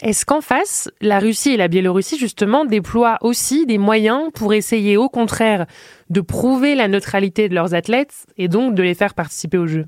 Est-ce 0.04 0.26
qu'en 0.26 0.42
face, 0.42 0.90
la 1.00 1.20
Russie 1.20 1.52
et 1.52 1.58
la 1.58 1.68
Biélorussie, 1.68 2.18
justement, 2.18 2.66
déploient 2.66 3.18
aussi 3.22 3.68
des 3.68 3.78
moyens 3.78 4.30
pour 4.34 4.54
essayer, 4.54 4.98
au 4.98 5.10
contraire, 5.10 5.68
de 6.12 6.22
prouver 6.22 6.76
la 6.76 6.88
neutralité 6.88 7.50
de 7.50 7.56
leurs 7.56 7.74
athlètes 7.74 8.26
et 8.38 8.48
donc 8.48 8.76
de 8.76 8.84
les 8.84 8.94
faire 8.94 9.14
participer 9.14 9.58
aux 9.58 9.68
Jeux 9.68 9.86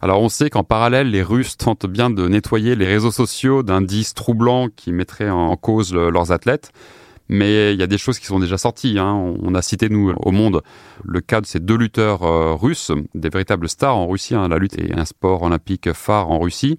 alors 0.00 0.20
on 0.20 0.28
sait 0.28 0.50
qu'en 0.50 0.64
parallèle, 0.64 1.10
les 1.10 1.22
Russes 1.22 1.56
tentent 1.56 1.86
bien 1.86 2.10
de 2.10 2.26
nettoyer 2.26 2.74
les 2.74 2.86
réseaux 2.86 3.12
sociaux 3.12 3.62
d'indices 3.62 4.14
troublants 4.14 4.68
qui 4.68 4.92
mettraient 4.92 5.30
en 5.30 5.56
cause 5.56 5.94
leurs 5.94 6.32
athlètes. 6.32 6.72
Mais 7.28 7.72
il 7.72 7.80
y 7.80 7.82
a 7.82 7.86
des 7.86 7.98
choses 7.98 8.18
qui 8.18 8.26
sont 8.26 8.38
déjà 8.38 8.58
sorties. 8.58 8.98
Hein. 8.98 9.34
On 9.42 9.54
a 9.54 9.62
cité, 9.62 9.88
nous, 9.88 10.12
au 10.16 10.30
monde, 10.30 10.62
le 11.04 11.20
cas 11.20 11.40
de 11.40 11.46
ces 11.46 11.58
deux 11.58 11.76
lutteurs 11.76 12.22
euh, 12.22 12.54
russes, 12.54 12.92
des 13.14 13.28
véritables 13.28 13.68
stars 13.68 13.96
en 13.96 14.06
Russie. 14.06 14.34
Hein. 14.34 14.48
La 14.48 14.58
lutte 14.58 14.78
est 14.78 14.96
un 14.96 15.04
sport 15.04 15.42
olympique 15.42 15.92
phare 15.92 16.30
en 16.30 16.38
Russie. 16.38 16.78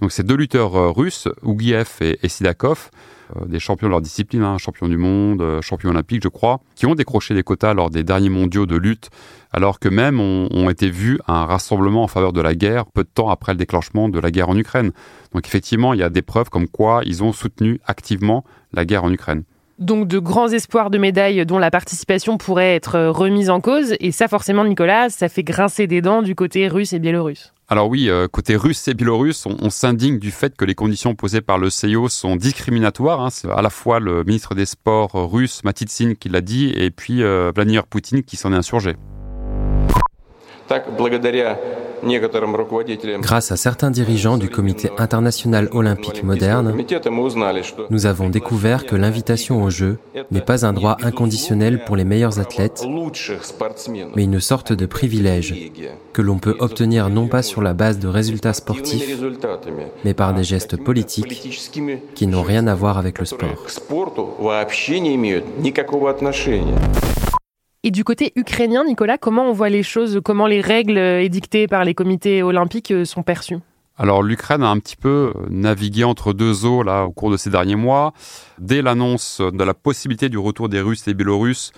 Donc 0.00 0.12
ces 0.12 0.22
deux 0.22 0.36
lutteurs 0.36 0.76
euh, 0.76 0.90
russes, 0.90 1.28
Ougiev 1.42 1.88
et, 2.00 2.28
Sidakov, 2.28 2.90
euh, 2.92 3.15
des 3.46 3.58
champions 3.58 3.88
de 3.88 3.92
leur 3.92 4.00
discipline, 4.00 4.42
hein, 4.42 4.58
champions 4.58 4.88
du 4.88 4.96
monde, 4.96 5.60
champions 5.62 5.90
olympiques, 5.90 6.22
je 6.22 6.28
crois, 6.28 6.60
qui 6.74 6.86
ont 6.86 6.94
décroché 6.94 7.34
des 7.34 7.42
quotas 7.42 7.74
lors 7.74 7.90
des 7.90 8.04
derniers 8.04 8.28
mondiaux 8.28 8.66
de 8.66 8.76
lutte, 8.76 9.10
alors 9.52 9.78
que 9.78 9.88
même 9.88 10.20
ont, 10.20 10.48
ont 10.50 10.70
été 10.70 10.90
vus 10.90 11.18
à 11.26 11.42
un 11.42 11.46
rassemblement 11.46 12.02
en 12.02 12.08
faveur 12.08 12.32
de 12.32 12.40
la 12.40 12.54
guerre 12.54 12.86
peu 12.86 13.02
de 13.04 13.08
temps 13.12 13.30
après 13.30 13.52
le 13.52 13.58
déclenchement 13.58 14.08
de 14.08 14.20
la 14.20 14.30
guerre 14.30 14.48
en 14.48 14.56
Ukraine. 14.56 14.92
Donc 15.32 15.46
effectivement, 15.46 15.94
il 15.94 16.00
y 16.00 16.02
a 16.02 16.10
des 16.10 16.22
preuves 16.22 16.50
comme 16.50 16.68
quoi 16.68 17.02
ils 17.04 17.22
ont 17.22 17.32
soutenu 17.32 17.80
activement 17.86 18.44
la 18.72 18.84
guerre 18.84 19.04
en 19.04 19.12
Ukraine 19.12 19.44
donc 19.78 20.08
de 20.08 20.18
grands 20.18 20.48
espoirs 20.48 20.90
de 20.90 20.98
médailles 20.98 21.44
dont 21.44 21.58
la 21.58 21.70
participation 21.70 22.38
pourrait 22.38 22.74
être 22.74 22.98
remise 23.08 23.50
en 23.50 23.60
cause. 23.60 23.94
Et 24.00 24.10
ça, 24.10 24.28
forcément, 24.28 24.64
Nicolas, 24.64 25.10
ça 25.10 25.28
fait 25.28 25.42
grincer 25.42 25.86
des 25.86 26.00
dents 26.00 26.22
du 26.22 26.34
côté 26.34 26.68
russe 26.68 26.92
et 26.92 26.98
biélorusse. 26.98 27.52
Alors 27.68 27.88
oui, 27.88 28.08
euh, 28.08 28.28
côté 28.28 28.54
russe 28.54 28.86
et 28.86 28.94
biélorusse, 28.94 29.44
on, 29.44 29.70
s'indigne 29.70 30.20
du 30.20 30.30
fait 30.30 30.56
que 30.56 30.64
les 30.64 30.76
conditions 30.76 31.16
posées 31.16 31.40
par 31.40 31.58
le 31.58 31.68
CIO 31.68 32.08
sont 32.08 32.36
discriminatoires. 32.36 33.20
Hein. 33.20 33.30
C'est 33.30 33.50
à 33.50 33.60
la 33.60 33.70
fois 33.70 33.98
le 33.98 34.22
ministre 34.22 34.54
des 34.54 34.66
Sports 34.66 35.10
russe, 35.14 35.64
Matitsyn, 35.64 36.14
qui 36.14 36.28
l'a 36.28 36.42
dit, 36.42 36.68
et 36.76 36.92
puis 36.92 37.24
euh, 37.24 37.50
Vladimir 37.52 37.88
Poutine 37.88 38.22
qui 38.22 38.36
s'en 38.36 38.52
est 38.52 38.56
insurgé. 38.56 38.94
Grâce 43.20 43.52
à 43.52 43.56
certains 43.56 43.90
dirigeants 43.90 44.38
du 44.38 44.48
Comité 44.48 44.90
international 44.98 45.68
olympique 45.72 46.22
moderne, 46.22 46.74
nous 47.90 48.06
avons 48.06 48.28
découvert 48.28 48.86
que 48.86 48.96
l'invitation 48.96 49.62
aux 49.62 49.70
Jeux 49.70 49.98
n'est 50.30 50.40
pas 50.40 50.66
un 50.66 50.72
droit 50.72 50.96
inconditionnel 51.02 51.84
pour 51.84 51.96
les 51.96 52.04
meilleurs 52.04 52.38
athlètes, 52.38 52.84
mais 54.14 54.24
une 54.24 54.40
sorte 54.40 54.72
de 54.72 54.86
privilège 54.86 55.70
que 56.12 56.22
l'on 56.22 56.38
peut 56.38 56.56
obtenir 56.58 57.08
non 57.10 57.28
pas 57.28 57.42
sur 57.42 57.62
la 57.62 57.74
base 57.74 57.98
de 57.98 58.08
résultats 58.08 58.52
sportifs, 58.52 59.18
mais 60.04 60.14
par 60.14 60.34
des 60.34 60.44
gestes 60.44 60.76
politiques 60.76 61.60
qui 62.14 62.26
n'ont 62.26 62.42
rien 62.42 62.66
à 62.66 62.74
voir 62.74 62.98
avec 62.98 63.18
le 63.18 63.24
sport. 63.24 63.66
Et 67.86 67.92
du 67.92 68.02
côté 68.02 68.32
ukrainien, 68.34 68.82
Nicolas, 68.84 69.16
comment 69.16 69.48
on 69.48 69.52
voit 69.52 69.68
les 69.68 69.84
choses, 69.84 70.20
comment 70.24 70.48
les 70.48 70.60
règles 70.60 70.98
édictées 70.98 71.68
par 71.68 71.84
les 71.84 71.94
comités 71.94 72.42
olympiques 72.42 72.90
euh, 72.90 73.04
sont 73.04 73.22
perçues? 73.22 73.58
Alors 73.96 74.24
l'Ukraine 74.24 74.64
a 74.64 74.70
un 74.70 74.80
petit 74.80 74.96
peu 74.96 75.32
navigué 75.50 76.02
entre 76.02 76.32
deux 76.32 76.66
eaux 76.66 76.82
là 76.82 77.04
au 77.04 77.12
cours 77.12 77.30
de 77.30 77.36
ces 77.36 77.48
derniers 77.48 77.76
mois. 77.76 78.12
Dès 78.58 78.82
l'annonce 78.82 79.40
de 79.40 79.62
la 79.62 79.72
possibilité 79.72 80.28
du 80.28 80.36
retour 80.36 80.68
des 80.68 80.80
Russes 80.80 81.06
et 81.06 81.12
des 81.12 81.14
Biélorusses, 81.14 81.70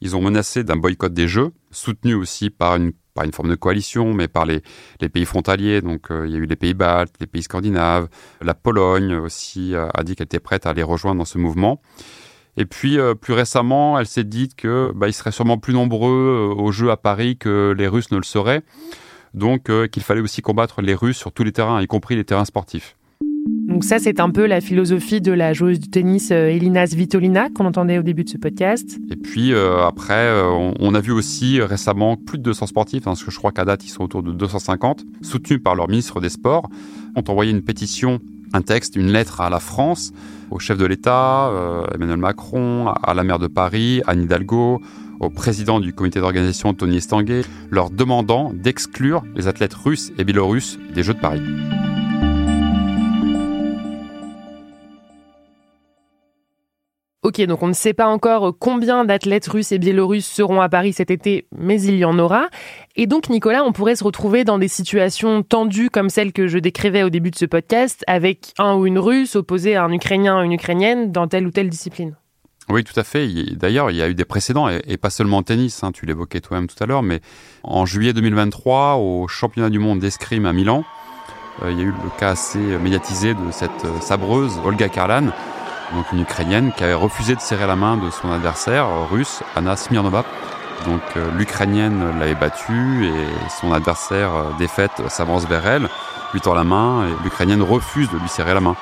ils 0.00 0.14
ont 0.14 0.22
menacé 0.22 0.62
d'un 0.62 0.76
boycott 0.76 1.12
des 1.12 1.26
Jeux, 1.26 1.50
soutenu 1.72 2.14
aussi 2.14 2.50
par 2.50 2.76
une, 2.76 2.92
par 3.14 3.24
une 3.24 3.32
forme 3.32 3.48
de 3.48 3.56
coalition, 3.56 4.14
mais 4.14 4.28
par 4.28 4.46
les, 4.46 4.62
les 5.00 5.08
pays 5.08 5.24
frontaliers. 5.24 5.80
Donc 5.80 6.12
euh, 6.12 6.28
il 6.28 6.32
y 6.32 6.36
a 6.36 6.38
eu 6.38 6.46
les 6.46 6.54
pays 6.54 6.74
baltes, 6.74 7.16
les 7.18 7.26
pays 7.26 7.42
scandinaves, 7.42 8.06
la 8.40 8.54
Pologne 8.54 9.16
aussi 9.16 9.74
a 9.74 10.04
dit 10.04 10.14
qu'elle 10.14 10.26
était 10.26 10.38
prête 10.38 10.64
à 10.64 10.72
les 10.72 10.84
rejoindre 10.84 11.18
dans 11.18 11.24
ce 11.24 11.38
mouvement. 11.38 11.80
Et 12.56 12.64
puis 12.64 12.98
euh, 12.98 13.14
plus 13.14 13.34
récemment, 13.34 13.98
elle 13.98 14.06
s'est 14.06 14.24
dit 14.24 14.48
que 14.48 14.92
bah, 14.94 15.08
ils 15.08 15.12
seraient 15.12 15.32
sûrement 15.32 15.58
plus 15.58 15.74
nombreux 15.74 16.54
aux 16.56 16.72
Jeux 16.72 16.90
à 16.90 16.96
Paris 16.96 17.36
que 17.36 17.74
les 17.76 17.88
Russes 17.88 18.10
ne 18.10 18.16
le 18.16 18.24
seraient. 18.24 18.62
Donc 19.34 19.70
qu'il 19.90 20.02
fallait 20.02 20.22
aussi 20.22 20.40
combattre 20.40 20.80
les 20.80 20.94
Russes 20.94 21.18
sur 21.18 21.30
tous 21.30 21.44
les 21.44 21.52
terrains, 21.52 21.82
y 21.82 21.86
compris 21.86 22.16
les 22.16 22.24
terrains 22.24 22.46
sportifs. 22.46 22.96
Donc 23.66 23.84
ça, 23.84 23.98
c'est 23.98 24.20
un 24.20 24.30
peu 24.30 24.46
la 24.46 24.60
philosophie 24.60 25.20
de 25.20 25.32
la 25.32 25.52
joueuse 25.52 25.78
du 25.78 25.88
tennis 25.88 26.30
euh, 26.30 26.48
Elina 26.48 26.86
Svitolina 26.86 27.50
qu'on 27.50 27.66
entendait 27.66 27.98
au 27.98 28.02
début 28.02 28.24
de 28.24 28.28
ce 28.28 28.38
podcast. 28.38 28.98
Et 29.10 29.16
puis 29.16 29.52
euh, 29.52 29.84
après, 29.86 30.14
euh, 30.14 30.72
on, 30.78 30.94
a 30.94 31.00
vu 31.00 31.12
aussi 31.12 31.60
récemment 31.60 32.16
plus 32.16 32.38
de 32.38 32.42
200 32.44 32.66
sportifs, 32.66 33.04
parce 33.04 33.22
que 33.22 33.30
je 33.30 33.36
crois 33.36 33.52
qu'à 33.52 33.64
date, 33.64 33.84
ils 33.84 33.90
sont 33.90 34.02
autour 34.02 34.22
de 34.22 34.32
250, 34.32 35.04
soutenus 35.20 35.60
par 35.62 35.74
leur 35.74 35.88
ministre 35.88 36.20
des 36.20 36.28
Sports, 36.28 36.68
ont 37.16 37.24
envoyé 37.28 37.50
une 37.50 37.62
pétition, 37.62 38.20
un 38.52 38.62
texte, 38.62 38.96
une 38.96 39.12
lettre 39.12 39.40
à 39.40 39.50
la 39.50 39.60
France, 39.60 40.12
au 40.50 40.58
chef 40.58 40.78
de 40.78 40.86
l'État, 40.86 41.50
Emmanuel 41.94 42.18
Macron, 42.18 42.88
à 42.88 43.14
la 43.14 43.24
maire 43.24 43.38
de 43.38 43.48
Paris, 43.48 44.02
Anne 44.06 44.22
Hidalgo, 44.22 44.80
au 45.20 45.30
président 45.30 45.80
du 45.80 45.92
comité 45.92 46.20
d'organisation 46.20 46.74
Tony 46.74 46.98
Estanguet, 46.98 47.42
leur 47.70 47.90
demandant 47.90 48.52
d'exclure 48.52 49.22
les 49.34 49.48
athlètes 49.48 49.74
russes 49.74 50.12
et 50.18 50.24
biélorusses 50.24 50.78
des 50.94 51.02
Jeux 51.02 51.14
de 51.14 51.20
Paris. 51.20 51.42
Ok, 57.26 57.40
donc 57.40 57.60
on 57.64 57.66
ne 57.66 57.72
sait 57.72 57.92
pas 57.92 58.06
encore 58.06 58.56
combien 58.56 59.04
d'athlètes 59.04 59.48
russes 59.48 59.72
et 59.72 59.78
biélorusses 59.78 60.28
seront 60.28 60.60
à 60.60 60.68
Paris 60.68 60.92
cet 60.92 61.10
été, 61.10 61.48
mais 61.58 61.82
il 61.82 61.96
y 61.96 62.04
en 62.04 62.20
aura. 62.20 62.46
Et 62.94 63.08
donc, 63.08 63.30
Nicolas, 63.30 63.64
on 63.64 63.72
pourrait 63.72 63.96
se 63.96 64.04
retrouver 64.04 64.44
dans 64.44 64.60
des 64.60 64.68
situations 64.68 65.42
tendues 65.42 65.90
comme 65.90 66.08
celle 66.08 66.32
que 66.32 66.46
je 66.46 66.58
décrivais 66.58 67.02
au 67.02 67.10
début 67.10 67.32
de 67.32 67.36
ce 67.36 67.44
podcast, 67.44 68.04
avec 68.06 68.52
un 68.58 68.76
ou 68.76 68.86
une 68.86 69.00
russe 69.00 69.34
opposé 69.34 69.74
à 69.74 69.82
un 69.82 69.90
ukrainien 69.90 70.40
ou 70.40 70.44
une 70.44 70.52
ukrainienne 70.52 71.10
dans 71.10 71.26
telle 71.26 71.48
ou 71.48 71.50
telle 71.50 71.68
discipline. 71.68 72.14
Oui, 72.68 72.84
tout 72.84 72.94
à 72.94 73.02
fait. 73.02 73.26
D'ailleurs, 73.56 73.90
il 73.90 73.96
y 73.96 74.02
a 74.02 74.08
eu 74.08 74.14
des 74.14 74.24
précédents, 74.24 74.68
et 74.68 74.96
pas 74.96 75.10
seulement 75.10 75.38
en 75.38 75.42
tennis, 75.42 75.82
hein, 75.82 75.90
tu 75.90 76.06
l'évoquais 76.06 76.40
toi-même 76.40 76.68
tout 76.68 76.80
à 76.80 76.86
l'heure, 76.86 77.02
mais 77.02 77.22
en 77.64 77.86
juillet 77.86 78.12
2023, 78.12 78.98
au 78.98 79.26
championnat 79.26 79.70
du 79.70 79.80
monde 79.80 79.98
d'escrime 79.98 80.46
à 80.46 80.52
Milan, 80.52 80.84
euh, 81.64 81.72
il 81.72 81.78
y 81.78 81.80
a 81.80 81.84
eu 81.86 81.90
le 81.90 82.20
cas 82.20 82.30
assez 82.30 82.60
médiatisé 82.60 83.34
de 83.34 83.50
cette 83.50 83.84
euh, 83.84 84.00
sabreuse, 84.00 84.60
Olga 84.64 84.88
Karlan, 84.88 85.32
donc 85.94 86.06
une 86.12 86.20
Ukrainienne 86.20 86.72
qui 86.76 86.84
avait 86.84 86.94
refusé 86.94 87.34
de 87.34 87.40
serrer 87.40 87.66
la 87.66 87.76
main 87.76 87.96
de 87.96 88.10
son 88.10 88.30
adversaire 88.30 88.86
russe, 89.10 89.42
Anna 89.54 89.76
Smirnova. 89.76 90.24
Donc 90.84 91.00
euh, 91.16 91.30
l'Ukrainienne 91.36 92.18
l'avait 92.18 92.34
battue 92.34 93.06
et 93.06 93.50
son 93.60 93.72
adversaire 93.72 94.34
euh, 94.34 94.50
défaite 94.58 94.92
s'avance 95.08 95.46
vers 95.46 95.66
elle, 95.66 95.88
lui 96.32 96.40
tend 96.40 96.54
la 96.54 96.64
main 96.64 97.06
et 97.06 97.22
l'Ukrainienne 97.24 97.62
refuse 97.62 98.10
de 98.10 98.18
lui 98.18 98.28
serrer 98.28 98.54
la 98.54 98.60
main. 98.60 98.76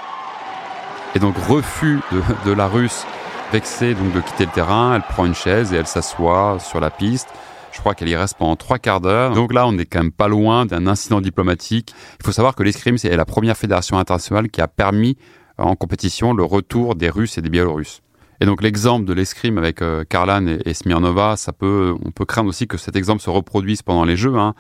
Et 1.15 1.21
donc 1.21 1.37
refus 1.37 2.01
de, 2.45 2.53
la 2.53 2.67
Russe 2.67 3.07
vexée 3.53 3.95
donc 3.95 4.13
de 4.13 4.21
quitter 4.21 4.47
le 4.47 4.51
terrain, 4.51 4.97
elle 4.97 5.03
prend 5.03 5.25
une 5.25 5.35
chaise 5.35 5.73
et 5.73 5.77
elle 5.77 5.87
s'assoit 5.87 6.59
sur 6.59 6.81
la 6.81 6.91
piste. 6.91 7.29
Je 7.71 7.81
crois 7.81 7.95
qu'elle 7.95 8.09
y 8.09 8.17
reste 8.17 8.37
pendant 8.39 8.57
trois 8.57 8.79
quarts 8.79 9.01
d'heure. 9.01 9.33
Donc 9.33 9.53
là, 9.53 9.67
on 9.67 9.73
n'est 9.73 9.85
quand 9.85 9.99
même 9.99 10.13
pas 10.13 10.29
loin 10.29 10.65
d'un 10.65 10.87
incident 10.87 11.21
diplomatique. 11.21 11.93
Il 12.21 12.27
faut 12.27 12.33
savoir 12.33 12.55
que 12.55 12.63
l'escrime, 12.63 12.99
c'est 12.99 13.17
la 13.17 13.25
première 13.25 13.57
fédération 13.57 13.99
internationale 13.99 14.49
qui 14.49 14.61
a 14.61 14.69
permis 14.69 15.17
en 15.59 15.77
compétition 15.77 16.33
le 16.33 16.45
retour 16.45 16.95
des 16.95 17.11
Russes 17.11 17.39
et 17.39 17.43
des 17.43 17.51
Biélorusses. 17.51 18.01
Et 18.41 18.47
donc 18.47 18.63
l'exemple 18.63 19.05
de 19.05 19.13
l'escrime 19.13 19.59
avec 19.59 19.81
euh, 19.81 20.05
Karlan 20.05 20.47
et, 20.47 20.75
Smirnova, 20.75 21.37
ça 21.37 21.53
peut, 21.53 21.95
on 22.05 22.11
peut 22.11 22.25
craindre 22.25 22.49
aussi 22.49 22.67
que 22.67 22.77
cet 22.77 22.97
exemple 22.97 23.23
se 23.23 23.31
reproduise 23.31 23.83
pendant 23.83 24.05
les 24.05 24.17
Jeux. 24.17 24.35
Hein. 24.37 24.55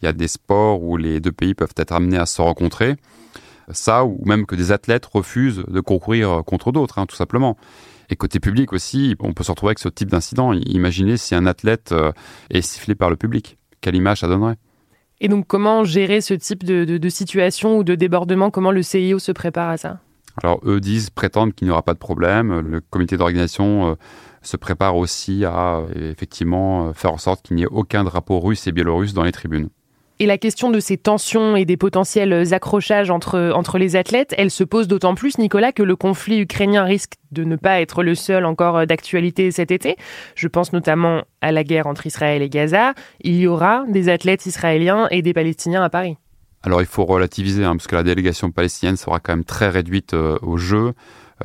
Il 0.00 0.06
y 0.06 0.08
a 0.08 0.12
des 0.12 0.28
sports 0.28 0.82
où 0.82 0.96
les 0.96 1.20
deux 1.20 1.32
pays 1.32 1.54
peuvent 1.54 1.74
être 1.76 1.92
amenés 1.92 2.18
à 2.18 2.26
se 2.26 2.40
rencontrer. 2.40 2.96
Ça, 3.72 4.04
ou 4.04 4.20
même 4.24 4.46
que 4.46 4.54
des 4.54 4.70
athlètes 4.70 5.06
refusent 5.06 5.64
de 5.66 5.80
concourir 5.80 6.42
contre 6.46 6.70
d'autres, 6.70 6.98
hein, 6.98 7.06
tout 7.06 7.16
simplement. 7.16 7.56
Et 8.10 8.14
côté 8.14 8.38
public 8.38 8.72
aussi, 8.72 9.16
on 9.18 9.32
peut 9.32 9.42
se 9.42 9.50
retrouver 9.50 9.70
avec 9.70 9.80
ce 9.80 9.88
type 9.88 10.10
d'incident. 10.10 10.52
Imaginez 10.52 11.16
si 11.16 11.34
un 11.34 11.46
athlète 11.46 11.90
euh, 11.90 12.12
est 12.50 12.62
sifflé 12.62 12.94
par 12.94 13.10
le 13.10 13.16
public. 13.16 13.58
Quelle 13.80 13.96
image 13.96 14.20
ça 14.20 14.28
donnerait? 14.28 14.56
Et 15.20 15.28
donc 15.28 15.46
comment 15.46 15.82
gérer 15.82 16.20
ce 16.20 16.34
type 16.34 16.62
de 16.62 17.08
situation 17.08 17.78
ou 17.78 17.84
de 17.84 17.94
débordement? 17.94 18.50
Comment 18.50 18.70
le 18.70 18.82
CIO 18.82 19.18
se 19.18 19.32
prépare 19.32 19.70
à 19.70 19.76
ça? 19.78 20.00
Alors 20.42 20.60
eux 20.64 20.80
disent, 20.80 21.10
prétendent 21.10 21.54
qu'il 21.54 21.66
n'y 21.66 21.72
aura 21.72 21.82
pas 21.82 21.94
de 21.94 21.98
problème. 21.98 22.60
Le 22.60 22.80
comité 22.80 23.16
d'organisation 23.16 23.90
euh, 23.90 23.94
se 24.42 24.56
prépare 24.56 24.96
aussi 24.96 25.44
à 25.44 25.78
euh, 25.78 26.12
effectivement 26.12 26.88
euh, 26.88 26.92
faire 26.92 27.12
en 27.12 27.18
sorte 27.18 27.42
qu'il 27.42 27.56
n'y 27.56 27.62
ait 27.62 27.68
aucun 27.70 28.04
drapeau 28.04 28.40
russe 28.40 28.66
et 28.66 28.72
biélorusse 28.72 29.14
dans 29.14 29.24
les 29.24 29.32
tribunes. 29.32 29.68
Et 30.18 30.24
la 30.24 30.38
question 30.38 30.70
de 30.70 30.80
ces 30.80 30.96
tensions 30.96 31.56
et 31.56 31.66
des 31.66 31.76
potentiels 31.76 32.54
accrochages 32.54 33.10
entre, 33.10 33.52
entre 33.54 33.76
les 33.76 33.96
athlètes, 33.96 34.34
elle 34.38 34.50
se 34.50 34.64
pose 34.64 34.88
d'autant 34.88 35.14
plus, 35.14 35.36
Nicolas, 35.36 35.72
que 35.72 35.82
le 35.82 35.94
conflit 35.94 36.38
ukrainien 36.38 36.84
risque 36.84 37.16
de 37.32 37.44
ne 37.44 37.56
pas 37.56 37.82
être 37.82 38.02
le 38.02 38.14
seul 38.14 38.46
encore 38.46 38.86
d'actualité 38.86 39.50
cet 39.50 39.70
été. 39.70 39.96
Je 40.34 40.48
pense 40.48 40.72
notamment 40.72 41.24
à 41.42 41.52
la 41.52 41.64
guerre 41.64 41.86
entre 41.86 42.06
Israël 42.06 42.40
et 42.40 42.48
Gaza. 42.48 42.94
Il 43.20 43.36
y 43.36 43.46
aura 43.46 43.84
des 43.88 44.08
athlètes 44.08 44.46
israéliens 44.46 45.06
et 45.10 45.20
des 45.20 45.34
Palestiniens 45.34 45.82
à 45.82 45.90
Paris. 45.90 46.16
Alors 46.66 46.80
il 46.80 46.86
faut 46.86 47.04
relativiser, 47.04 47.64
hein, 47.64 47.76
parce 47.76 47.86
que 47.86 47.94
la 47.94 48.02
délégation 48.02 48.50
palestinienne 48.50 48.96
sera 48.96 49.20
quand 49.20 49.32
même 49.32 49.44
très 49.44 49.68
réduite 49.68 50.14
euh, 50.14 50.36
au 50.42 50.56
jeu. 50.56 50.94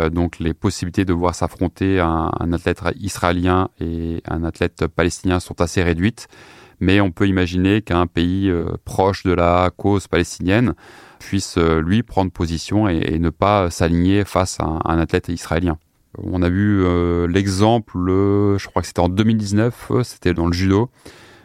Euh, 0.02 0.10
donc 0.10 0.40
les 0.40 0.56
possibilités 0.56 1.06
de 1.06 1.14
voir 1.14 1.36
s'affronter 1.36 2.00
un, 2.00 2.32
athlète 2.52 2.82
israélien 3.00 3.70
et 3.80 4.24
un 4.28 4.44
athlète 4.44 4.88
palestinien 4.88 5.40
sont 5.40 5.62
assez 5.62 5.84
réduites. 5.84 6.28
Mais 6.80 7.02
on 7.02 7.12
peut 7.12 7.28
imaginer 7.28 7.84
qu'un 7.84 8.08
pays 8.08 8.50
euh, 8.50 8.66
proche 8.84 9.22
de 9.22 9.32
la 9.32 9.70
cause 9.78 10.08
palestinienne 10.08 10.74
puisse 11.20 11.60
lui 11.60 12.02
prendre 12.02 12.32
position 12.32 12.88
et, 12.88 13.20
ne 13.20 13.30
pas 13.30 13.70
s'aligner 13.70 14.26
face 14.26 14.60
à 14.60 14.80
un, 14.84 14.98
athlète 14.98 15.30
israélien. 15.30 15.78
On 16.18 16.42
a 16.42 16.50
vu 16.50 16.84
l'exemple, 17.28 17.94
je 17.96 18.66
crois 18.66 18.82
que 18.82 18.88
c'était 18.88 19.02
en 19.02 19.08
2019, 19.08 19.92
c'était 20.04 20.34
dans 20.34 20.48
le 20.48 20.54
judo, 20.54 20.90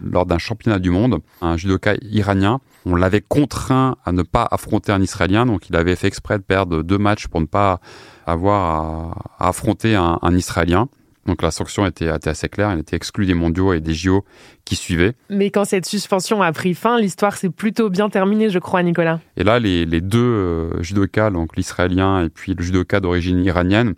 lors 0.02 0.26
d'un 0.26 0.38
championnat 0.38 0.78
du 0.78 0.90
monde, 0.90 1.20
un 1.40 1.56
judoka 1.56 1.94
iranien 2.02 2.60
on 2.86 2.94
l'avait 2.94 3.20
contraint 3.20 3.96
à 4.04 4.12
ne 4.12 4.22
pas 4.22 4.46
affronter 4.50 4.92
un 4.92 5.02
Israélien, 5.02 5.44
donc 5.44 5.68
il 5.68 5.76
avait 5.76 5.96
fait 5.96 6.06
exprès 6.06 6.38
de 6.38 6.44
perdre 6.44 6.82
deux 6.82 6.98
matchs 6.98 7.26
pour 7.26 7.40
ne 7.40 7.46
pas 7.46 7.80
avoir 8.26 9.16
à, 9.40 9.48
affronter 9.48 9.96
un, 9.96 10.18
Israélien. 10.32 10.88
Donc 11.26 11.42
la 11.42 11.50
sanction 11.50 11.84
était, 11.84 12.08
assez 12.08 12.48
claire, 12.48 12.72
il 12.72 12.78
était 12.78 12.94
exclu 12.94 13.26
des 13.26 13.34
mondiaux 13.34 13.72
et 13.72 13.80
des 13.80 13.92
JO 13.92 14.24
qui 14.64 14.76
suivaient. 14.76 15.14
Mais 15.28 15.50
quand 15.50 15.64
cette 15.64 15.84
suspension 15.84 16.40
a 16.40 16.52
pris 16.52 16.74
fin, 16.74 17.00
l'histoire 17.00 17.36
s'est 17.36 17.50
plutôt 17.50 17.90
bien 17.90 18.08
terminée, 18.08 18.48
je 18.48 18.60
crois, 18.60 18.84
Nicolas. 18.84 19.18
Et 19.36 19.42
là, 19.42 19.58
les, 19.58 19.84
deux 20.00 20.20
euh, 20.20 20.82
judokas, 20.84 21.30
donc 21.30 21.56
l'israélien 21.56 22.22
et 22.22 22.28
puis 22.28 22.54
le 22.54 22.62
judoka 22.62 23.00
d'origine 23.00 23.44
iranienne, 23.44 23.94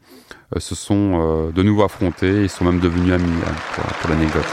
euh, 0.56 0.60
se 0.60 0.74
sont 0.74 1.20
euh, 1.20 1.52
de 1.52 1.62
nouveau 1.62 1.82
affrontés 1.82 2.44
et 2.44 2.48
sont 2.48 2.64
même 2.64 2.80
devenus 2.80 3.12
amis 3.12 3.36
pour, 3.74 3.84
pour 3.84 4.10
l'anecdote. 4.10 4.46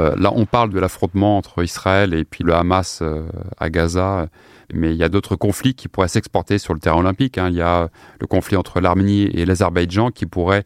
Euh, 0.00 0.14
là, 0.16 0.32
on 0.34 0.46
parle 0.46 0.70
de 0.70 0.80
l'affrontement 0.80 1.36
entre 1.38 1.62
Israël 1.62 2.14
et 2.14 2.24
puis 2.24 2.44
le 2.44 2.54
Hamas 2.54 3.00
euh, 3.02 3.26
à 3.58 3.70
Gaza, 3.70 4.28
mais 4.72 4.90
il 4.92 4.96
y 4.96 5.04
a 5.04 5.08
d'autres 5.08 5.36
conflits 5.36 5.74
qui 5.74 5.88
pourraient 5.88 6.08
s'exporter 6.08 6.58
sur 6.58 6.74
le 6.74 6.80
terrain 6.80 6.98
olympique. 6.98 7.38
Hein. 7.38 7.48
Il 7.50 7.56
y 7.56 7.62
a 7.62 7.88
le 8.20 8.26
conflit 8.26 8.56
entre 8.56 8.80
l'Arménie 8.80 9.22
et 9.32 9.46
l'Azerbaïdjan 9.46 10.10
qui 10.10 10.26
pourrait 10.26 10.64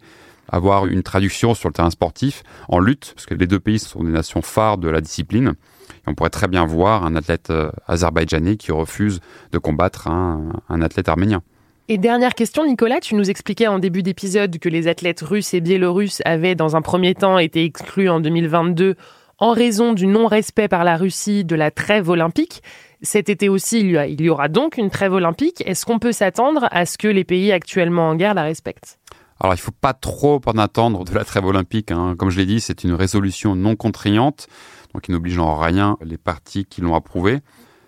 avoir 0.50 0.86
une 0.86 1.02
traduction 1.02 1.54
sur 1.54 1.68
le 1.68 1.74
terrain 1.74 1.90
sportif 1.90 2.42
en 2.68 2.78
lutte, 2.78 3.12
parce 3.14 3.26
que 3.26 3.34
les 3.34 3.46
deux 3.46 3.60
pays 3.60 3.78
sont 3.78 4.02
des 4.02 4.10
nations 4.10 4.40
phares 4.40 4.78
de 4.78 4.88
la 4.88 5.02
discipline. 5.02 5.54
Et 5.90 6.08
on 6.08 6.14
pourrait 6.14 6.30
très 6.30 6.48
bien 6.48 6.64
voir 6.64 7.04
un 7.04 7.14
athlète 7.16 7.50
euh, 7.50 7.70
azerbaïdjanais 7.86 8.56
qui 8.56 8.72
refuse 8.72 9.20
de 9.52 9.58
combattre 9.58 10.08
un, 10.08 10.52
un 10.70 10.80
athlète 10.80 11.08
arménien. 11.08 11.42
Et 11.90 11.96
dernière 11.96 12.34
question, 12.34 12.66
Nicolas, 12.66 13.00
tu 13.00 13.14
nous 13.14 13.30
expliquais 13.30 13.66
en 13.66 13.78
début 13.78 14.02
d'épisode 14.02 14.58
que 14.58 14.68
les 14.68 14.88
athlètes 14.88 15.22
russes 15.22 15.54
et 15.54 15.60
biélorusses 15.60 16.20
avaient 16.26 16.54
dans 16.54 16.76
un 16.76 16.82
premier 16.82 17.14
temps 17.14 17.38
été 17.38 17.64
exclus 17.64 18.10
en 18.10 18.20
2022 18.20 18.94
en 19.38 19.52
raison 19.52 19.92
du 19.92 20.06
non-respect 20.06 20.68
par 20.68 20.84
la 20.84 20.96
Russie 20.96 21.44
de 21.44 21.54
la 21.54 21.70
trêve 21.70 22.08
olympique. 22.08 22.62
Cet 23.02 23.28
été 23.28 23.48
aussi, 23.48 23.80
il 23.80 24.20
y, 24.20 24.28
aura 24.28 24.48
donc 24.48 24.76
une 24.76 24.90
trêve 24.90 25.12
olympique. 25.12 25.62
Est-ce 25.66 25.86
qu'on 25.86 26.00
peut 26.00 26.12
s'attendre 26.12 26.66
à 26.72 26.84
ce 26.84 26.98
que 26.98 27.06
les 27.06 27.24
pays 27.24 27.52
actuellement 27.52 28.08
en 28.08 28.16
guerre 28.16 28.34
la 28.34 28.42
respectent? 28.42 28.98
Alors, 29.40 29.54
il 29.54 29.58
ne 29.58 29.62
faut 29.62 29.70
pas 29.70 29.92
trop 29.92 30.40
en 30.46 30.58
attendre 30.58 31.04
de 31.04 31.14
la 31.14 31.24
trêve 31.24 31.46
olympique. 31.46 31.92
Hein. 31.92 32.16
Comme 32.18 32.30
je 32.30 32.38
l'ai 32.38 32.46
dit, 32.46 32.60
c'est 32.60 32.82
une 32.82 32.94
résolution 32.94 33.54
non 33.54 33.76
contraignante, 33.76 34.48
donc 34.92 35.02
qui 35.02 35.12
n'oblige 35.12 35.38
en 35.38 35.56
rien 35.56 35.96
les 36.02 36.18
partis 36.18 36.64
qui 36.64 36.80
l'ont 36.80 36.96
approuvée. 36.96 37.38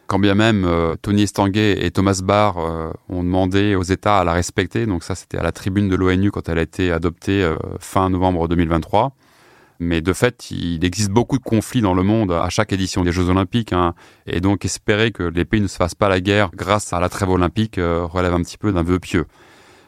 Quand 0.06 0.20
bien 0.20 0.34
même 0.34 0.64
euh, 0.64 0.94
Tony 1.02 1.22
Estanguet 1.22 1.84
et 1.84 1.90
Thomas 1.90 2.20
Barr 2.22 2.58
euh, 2.58 2.90
ont 3.08 3.22
demandé 3.22 3.74
aux 3.76 3.82
États 3.84 4.18
à 4.18 4.24
la 4.24 4.32
respecter, 4.32 4.84
donc 4.86 5.04
ça 5.04 5.14
c'était 5.14 5.38
à 5.38 5.42
la 5.44 5.52
tribune 5.52 5.88
de 5.88 5.94
l'ONU 5.94 6.32
quand 6.32 6.48
elle 6.48 6.58
a 6.58 6.62
été 6.62 6.90
adoptée 6.90 7.44
euh, 7.44 7.54
fin 7.78 8.10
novembre 8.10 8.48
2023. 8.48 9.12
Mais 9.82 10.02
de 10.02 10.12
fait, 10.12 10.50
il 10.50 10.84
existe 10.84 11.10
beaucoup 11.10 11.38
de 11.38 11.42
conflits 11.42 11.80
dans 11.80 11.94
le 11.94 12.02
monde 12.02 12.32
à 12.32 12.50
chaque 12.50 12.70
édition 12.70 13.02
des 13.02 13.12
Jeux 13.12 13.30
Olympiques. 13.30 13.72
Hein. 13.72 13.94
et 14.26 14.40
donc 14.40 14.66
espérer 14.66 15.10
que 15.10 15.22
les 15.22 15.46
pays 15.46 15.62
ne 15.62 15.66
se 15.66 15.76
fassent 15.76 15.94
pas 15.94 16.10
la 16.10 16.20
guerre 16.20 16.50
grâce 16.54 16.92
à 16.92 17.00
la 17.00 17.08
trêve 17.08 17.30
olympique 17.30 17.78
euh, 17.78 18.04
relève 18.04 18.34
un 18.34 18.42
petit 18.42 18.58
peu 18.58 18.72
d'un 18.72 18.82
vœu 18.82 18.98
pieux. 18.98 19.24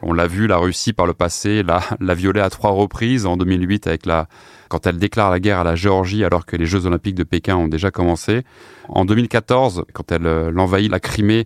On 0.01 0.11
l'a 0.11 0.25
vu, 0.25 0.47
la 0.47 0.57
Russie 0.57 0.93
par 0.93 1.05
le 1.05 1.13
passé 1.13 1.61
l'a, 1.61 1.81
violée 2.15 2.41
à 2.41 2.49
trois 2.49 2.71
reprises. 2.71 3.27
En 3.27 3.37
2008, 3.37 3.85
avec 3.85 4.05
la, 4.07 4.27
quand 4.67 4.87
elle 4.87 4.97
déclare 4.97 5.29
la 5.29 5.39
guerre 5.39 5.59
à 5.59 5.63
la 5.63 5.75
Géorgie 5.75 6.25
alors 6.25 6.47
que 6.47 6.57
les 6.57 6.65
Jeux 6.65 6.87
Olympiques 6.87 7.15
de 7.15 7.23
Pékin 7.23 7.55
ont 7.55 7.67
déjà 7.67 7.91
commencé. 7.91 8.41
En 8.89 9.05
2014, 9.05 9.85
quand 9.93 10.11
elle 10.11 10.25
euh, 10.25 10.51
l'envahit 10.51 10.89
la 10.89 10.99
Crimée 10.99 11.45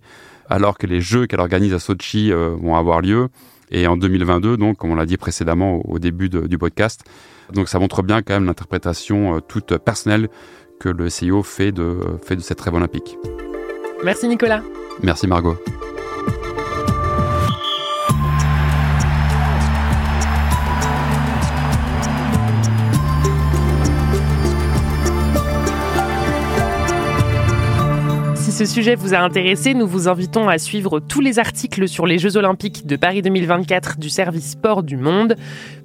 alors 0.49 0.77
que 0.77 0.87
les 0.87 1.01
Jeux 1.01 1.27
qu'elle 1.27 1.41
organise 1.41 1.73
à 1.73 1.79
Sochi 1.79 2.31
euh, 2.31 2.55
vont 2.57 2.77
avoir 2.77 3.01
lieu 3.01 3.27
Et 3.71 3.87
en 3.87 3.97
2022, 3.97 4.57
donc, 4.57 4.77
comme 4.77 4.91
on 4.91 4.95
l'a 4.95 5.05
dit 5.05 5.17
précédemment 5.17 5.81
au 5.87 5.99
début 5.99 6.29
du 6.29 6.57
podcast, 6.57 7.03
donc 7.53 7.67
ça 7.69 7.79
montre 7.79 8.01
bien 8.01 8.21
quand 8.21 8.33
même 8.33 8.45
l'interprétation 8.45 9.41
toute 9.41 9.77
personnelle 9.77 10.29
que 10.79 10.89
le 10.89 11.09
CIO 11.09 11.43
fait 11.43 11.71
de, 11.71 11.97
fait 12.23 12.35
de 12.35 12.41
cette 12.41 12.61
rêve 12.61 12.75
olympique. 12.75 13.17
Merci 14.03 14.27
Nicolas. 14.27 14.61
Merci 15.01 15.27
Margot. 15.27 15.57
Ce 28.57 28.65
sujet 28.65 28.95
vous 28.95 29.13
a 29.13 29.19
intéressé, 29.19 29.75
nous 29.75 29.85
vous 29.85 30.07
invitons 30.07 30.49
à 30.49 30.57
suivre 30.57 30.99
tous 30.99 31.21
les 31.21 31.37
articles 31.37 31.87
sur 31.87 32.07
les 32.07 32.17
Jeux 32.17 32.37
Olympiques 32.37 32.87
de 32.87 32.95
Paris 32.95 33.21
2024 33.21 33.99
du 33.99 34.09
service 34.09 34.53
Sport 34.53 34.81
du 34.81 34.97
Monde. 34.97 35.35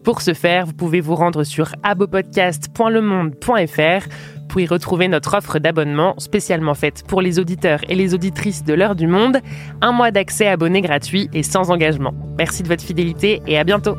Pour 0.05 0.23
ce 0.23 0.33
faire, 0.33 0.65
vous 0.65 0.73
pouvez 0.73 1.03
vous 1.03 1.15
rendre 1.15 1.45
sur 1.45 1.75
abopodcast.lemonde.fr 1.83 4.09
pour 4.49 4.61
y 4.63 4.67
retrouver 4.67 5.09
notre 5.09 5.37
offre 5.37 5.59
d'abonnement 5.59 6.15
spécialement 6.17 6.73
faite 6.73 7.05
pour 7.07 7.21
les 7.21 7.39
auditeurs 7.39 7.81
et 7.91 7.95
les 7.95 8.15
auditrices 8.15 8.65
de 8.65 8.73
l'heure 8.73 8.95
du 8.95 9.07
monde. 9.07 9.37
Un 9.83 9.93
mois 9.93 10.11
d'accès 10.11 10.49
abonné 10.49 10.81
gratuit 10.81 11.29
et 11.35 11.43
sans 11.43 11.71
engagement. 11.71 12.15
Merci 12.39 12.63
de 12.63 12.69
votre 12.69 12.85
fidélité 12.85 13.43
et 13.47 13.59
à 13.59 13.65
bientôt. 13.65 13.99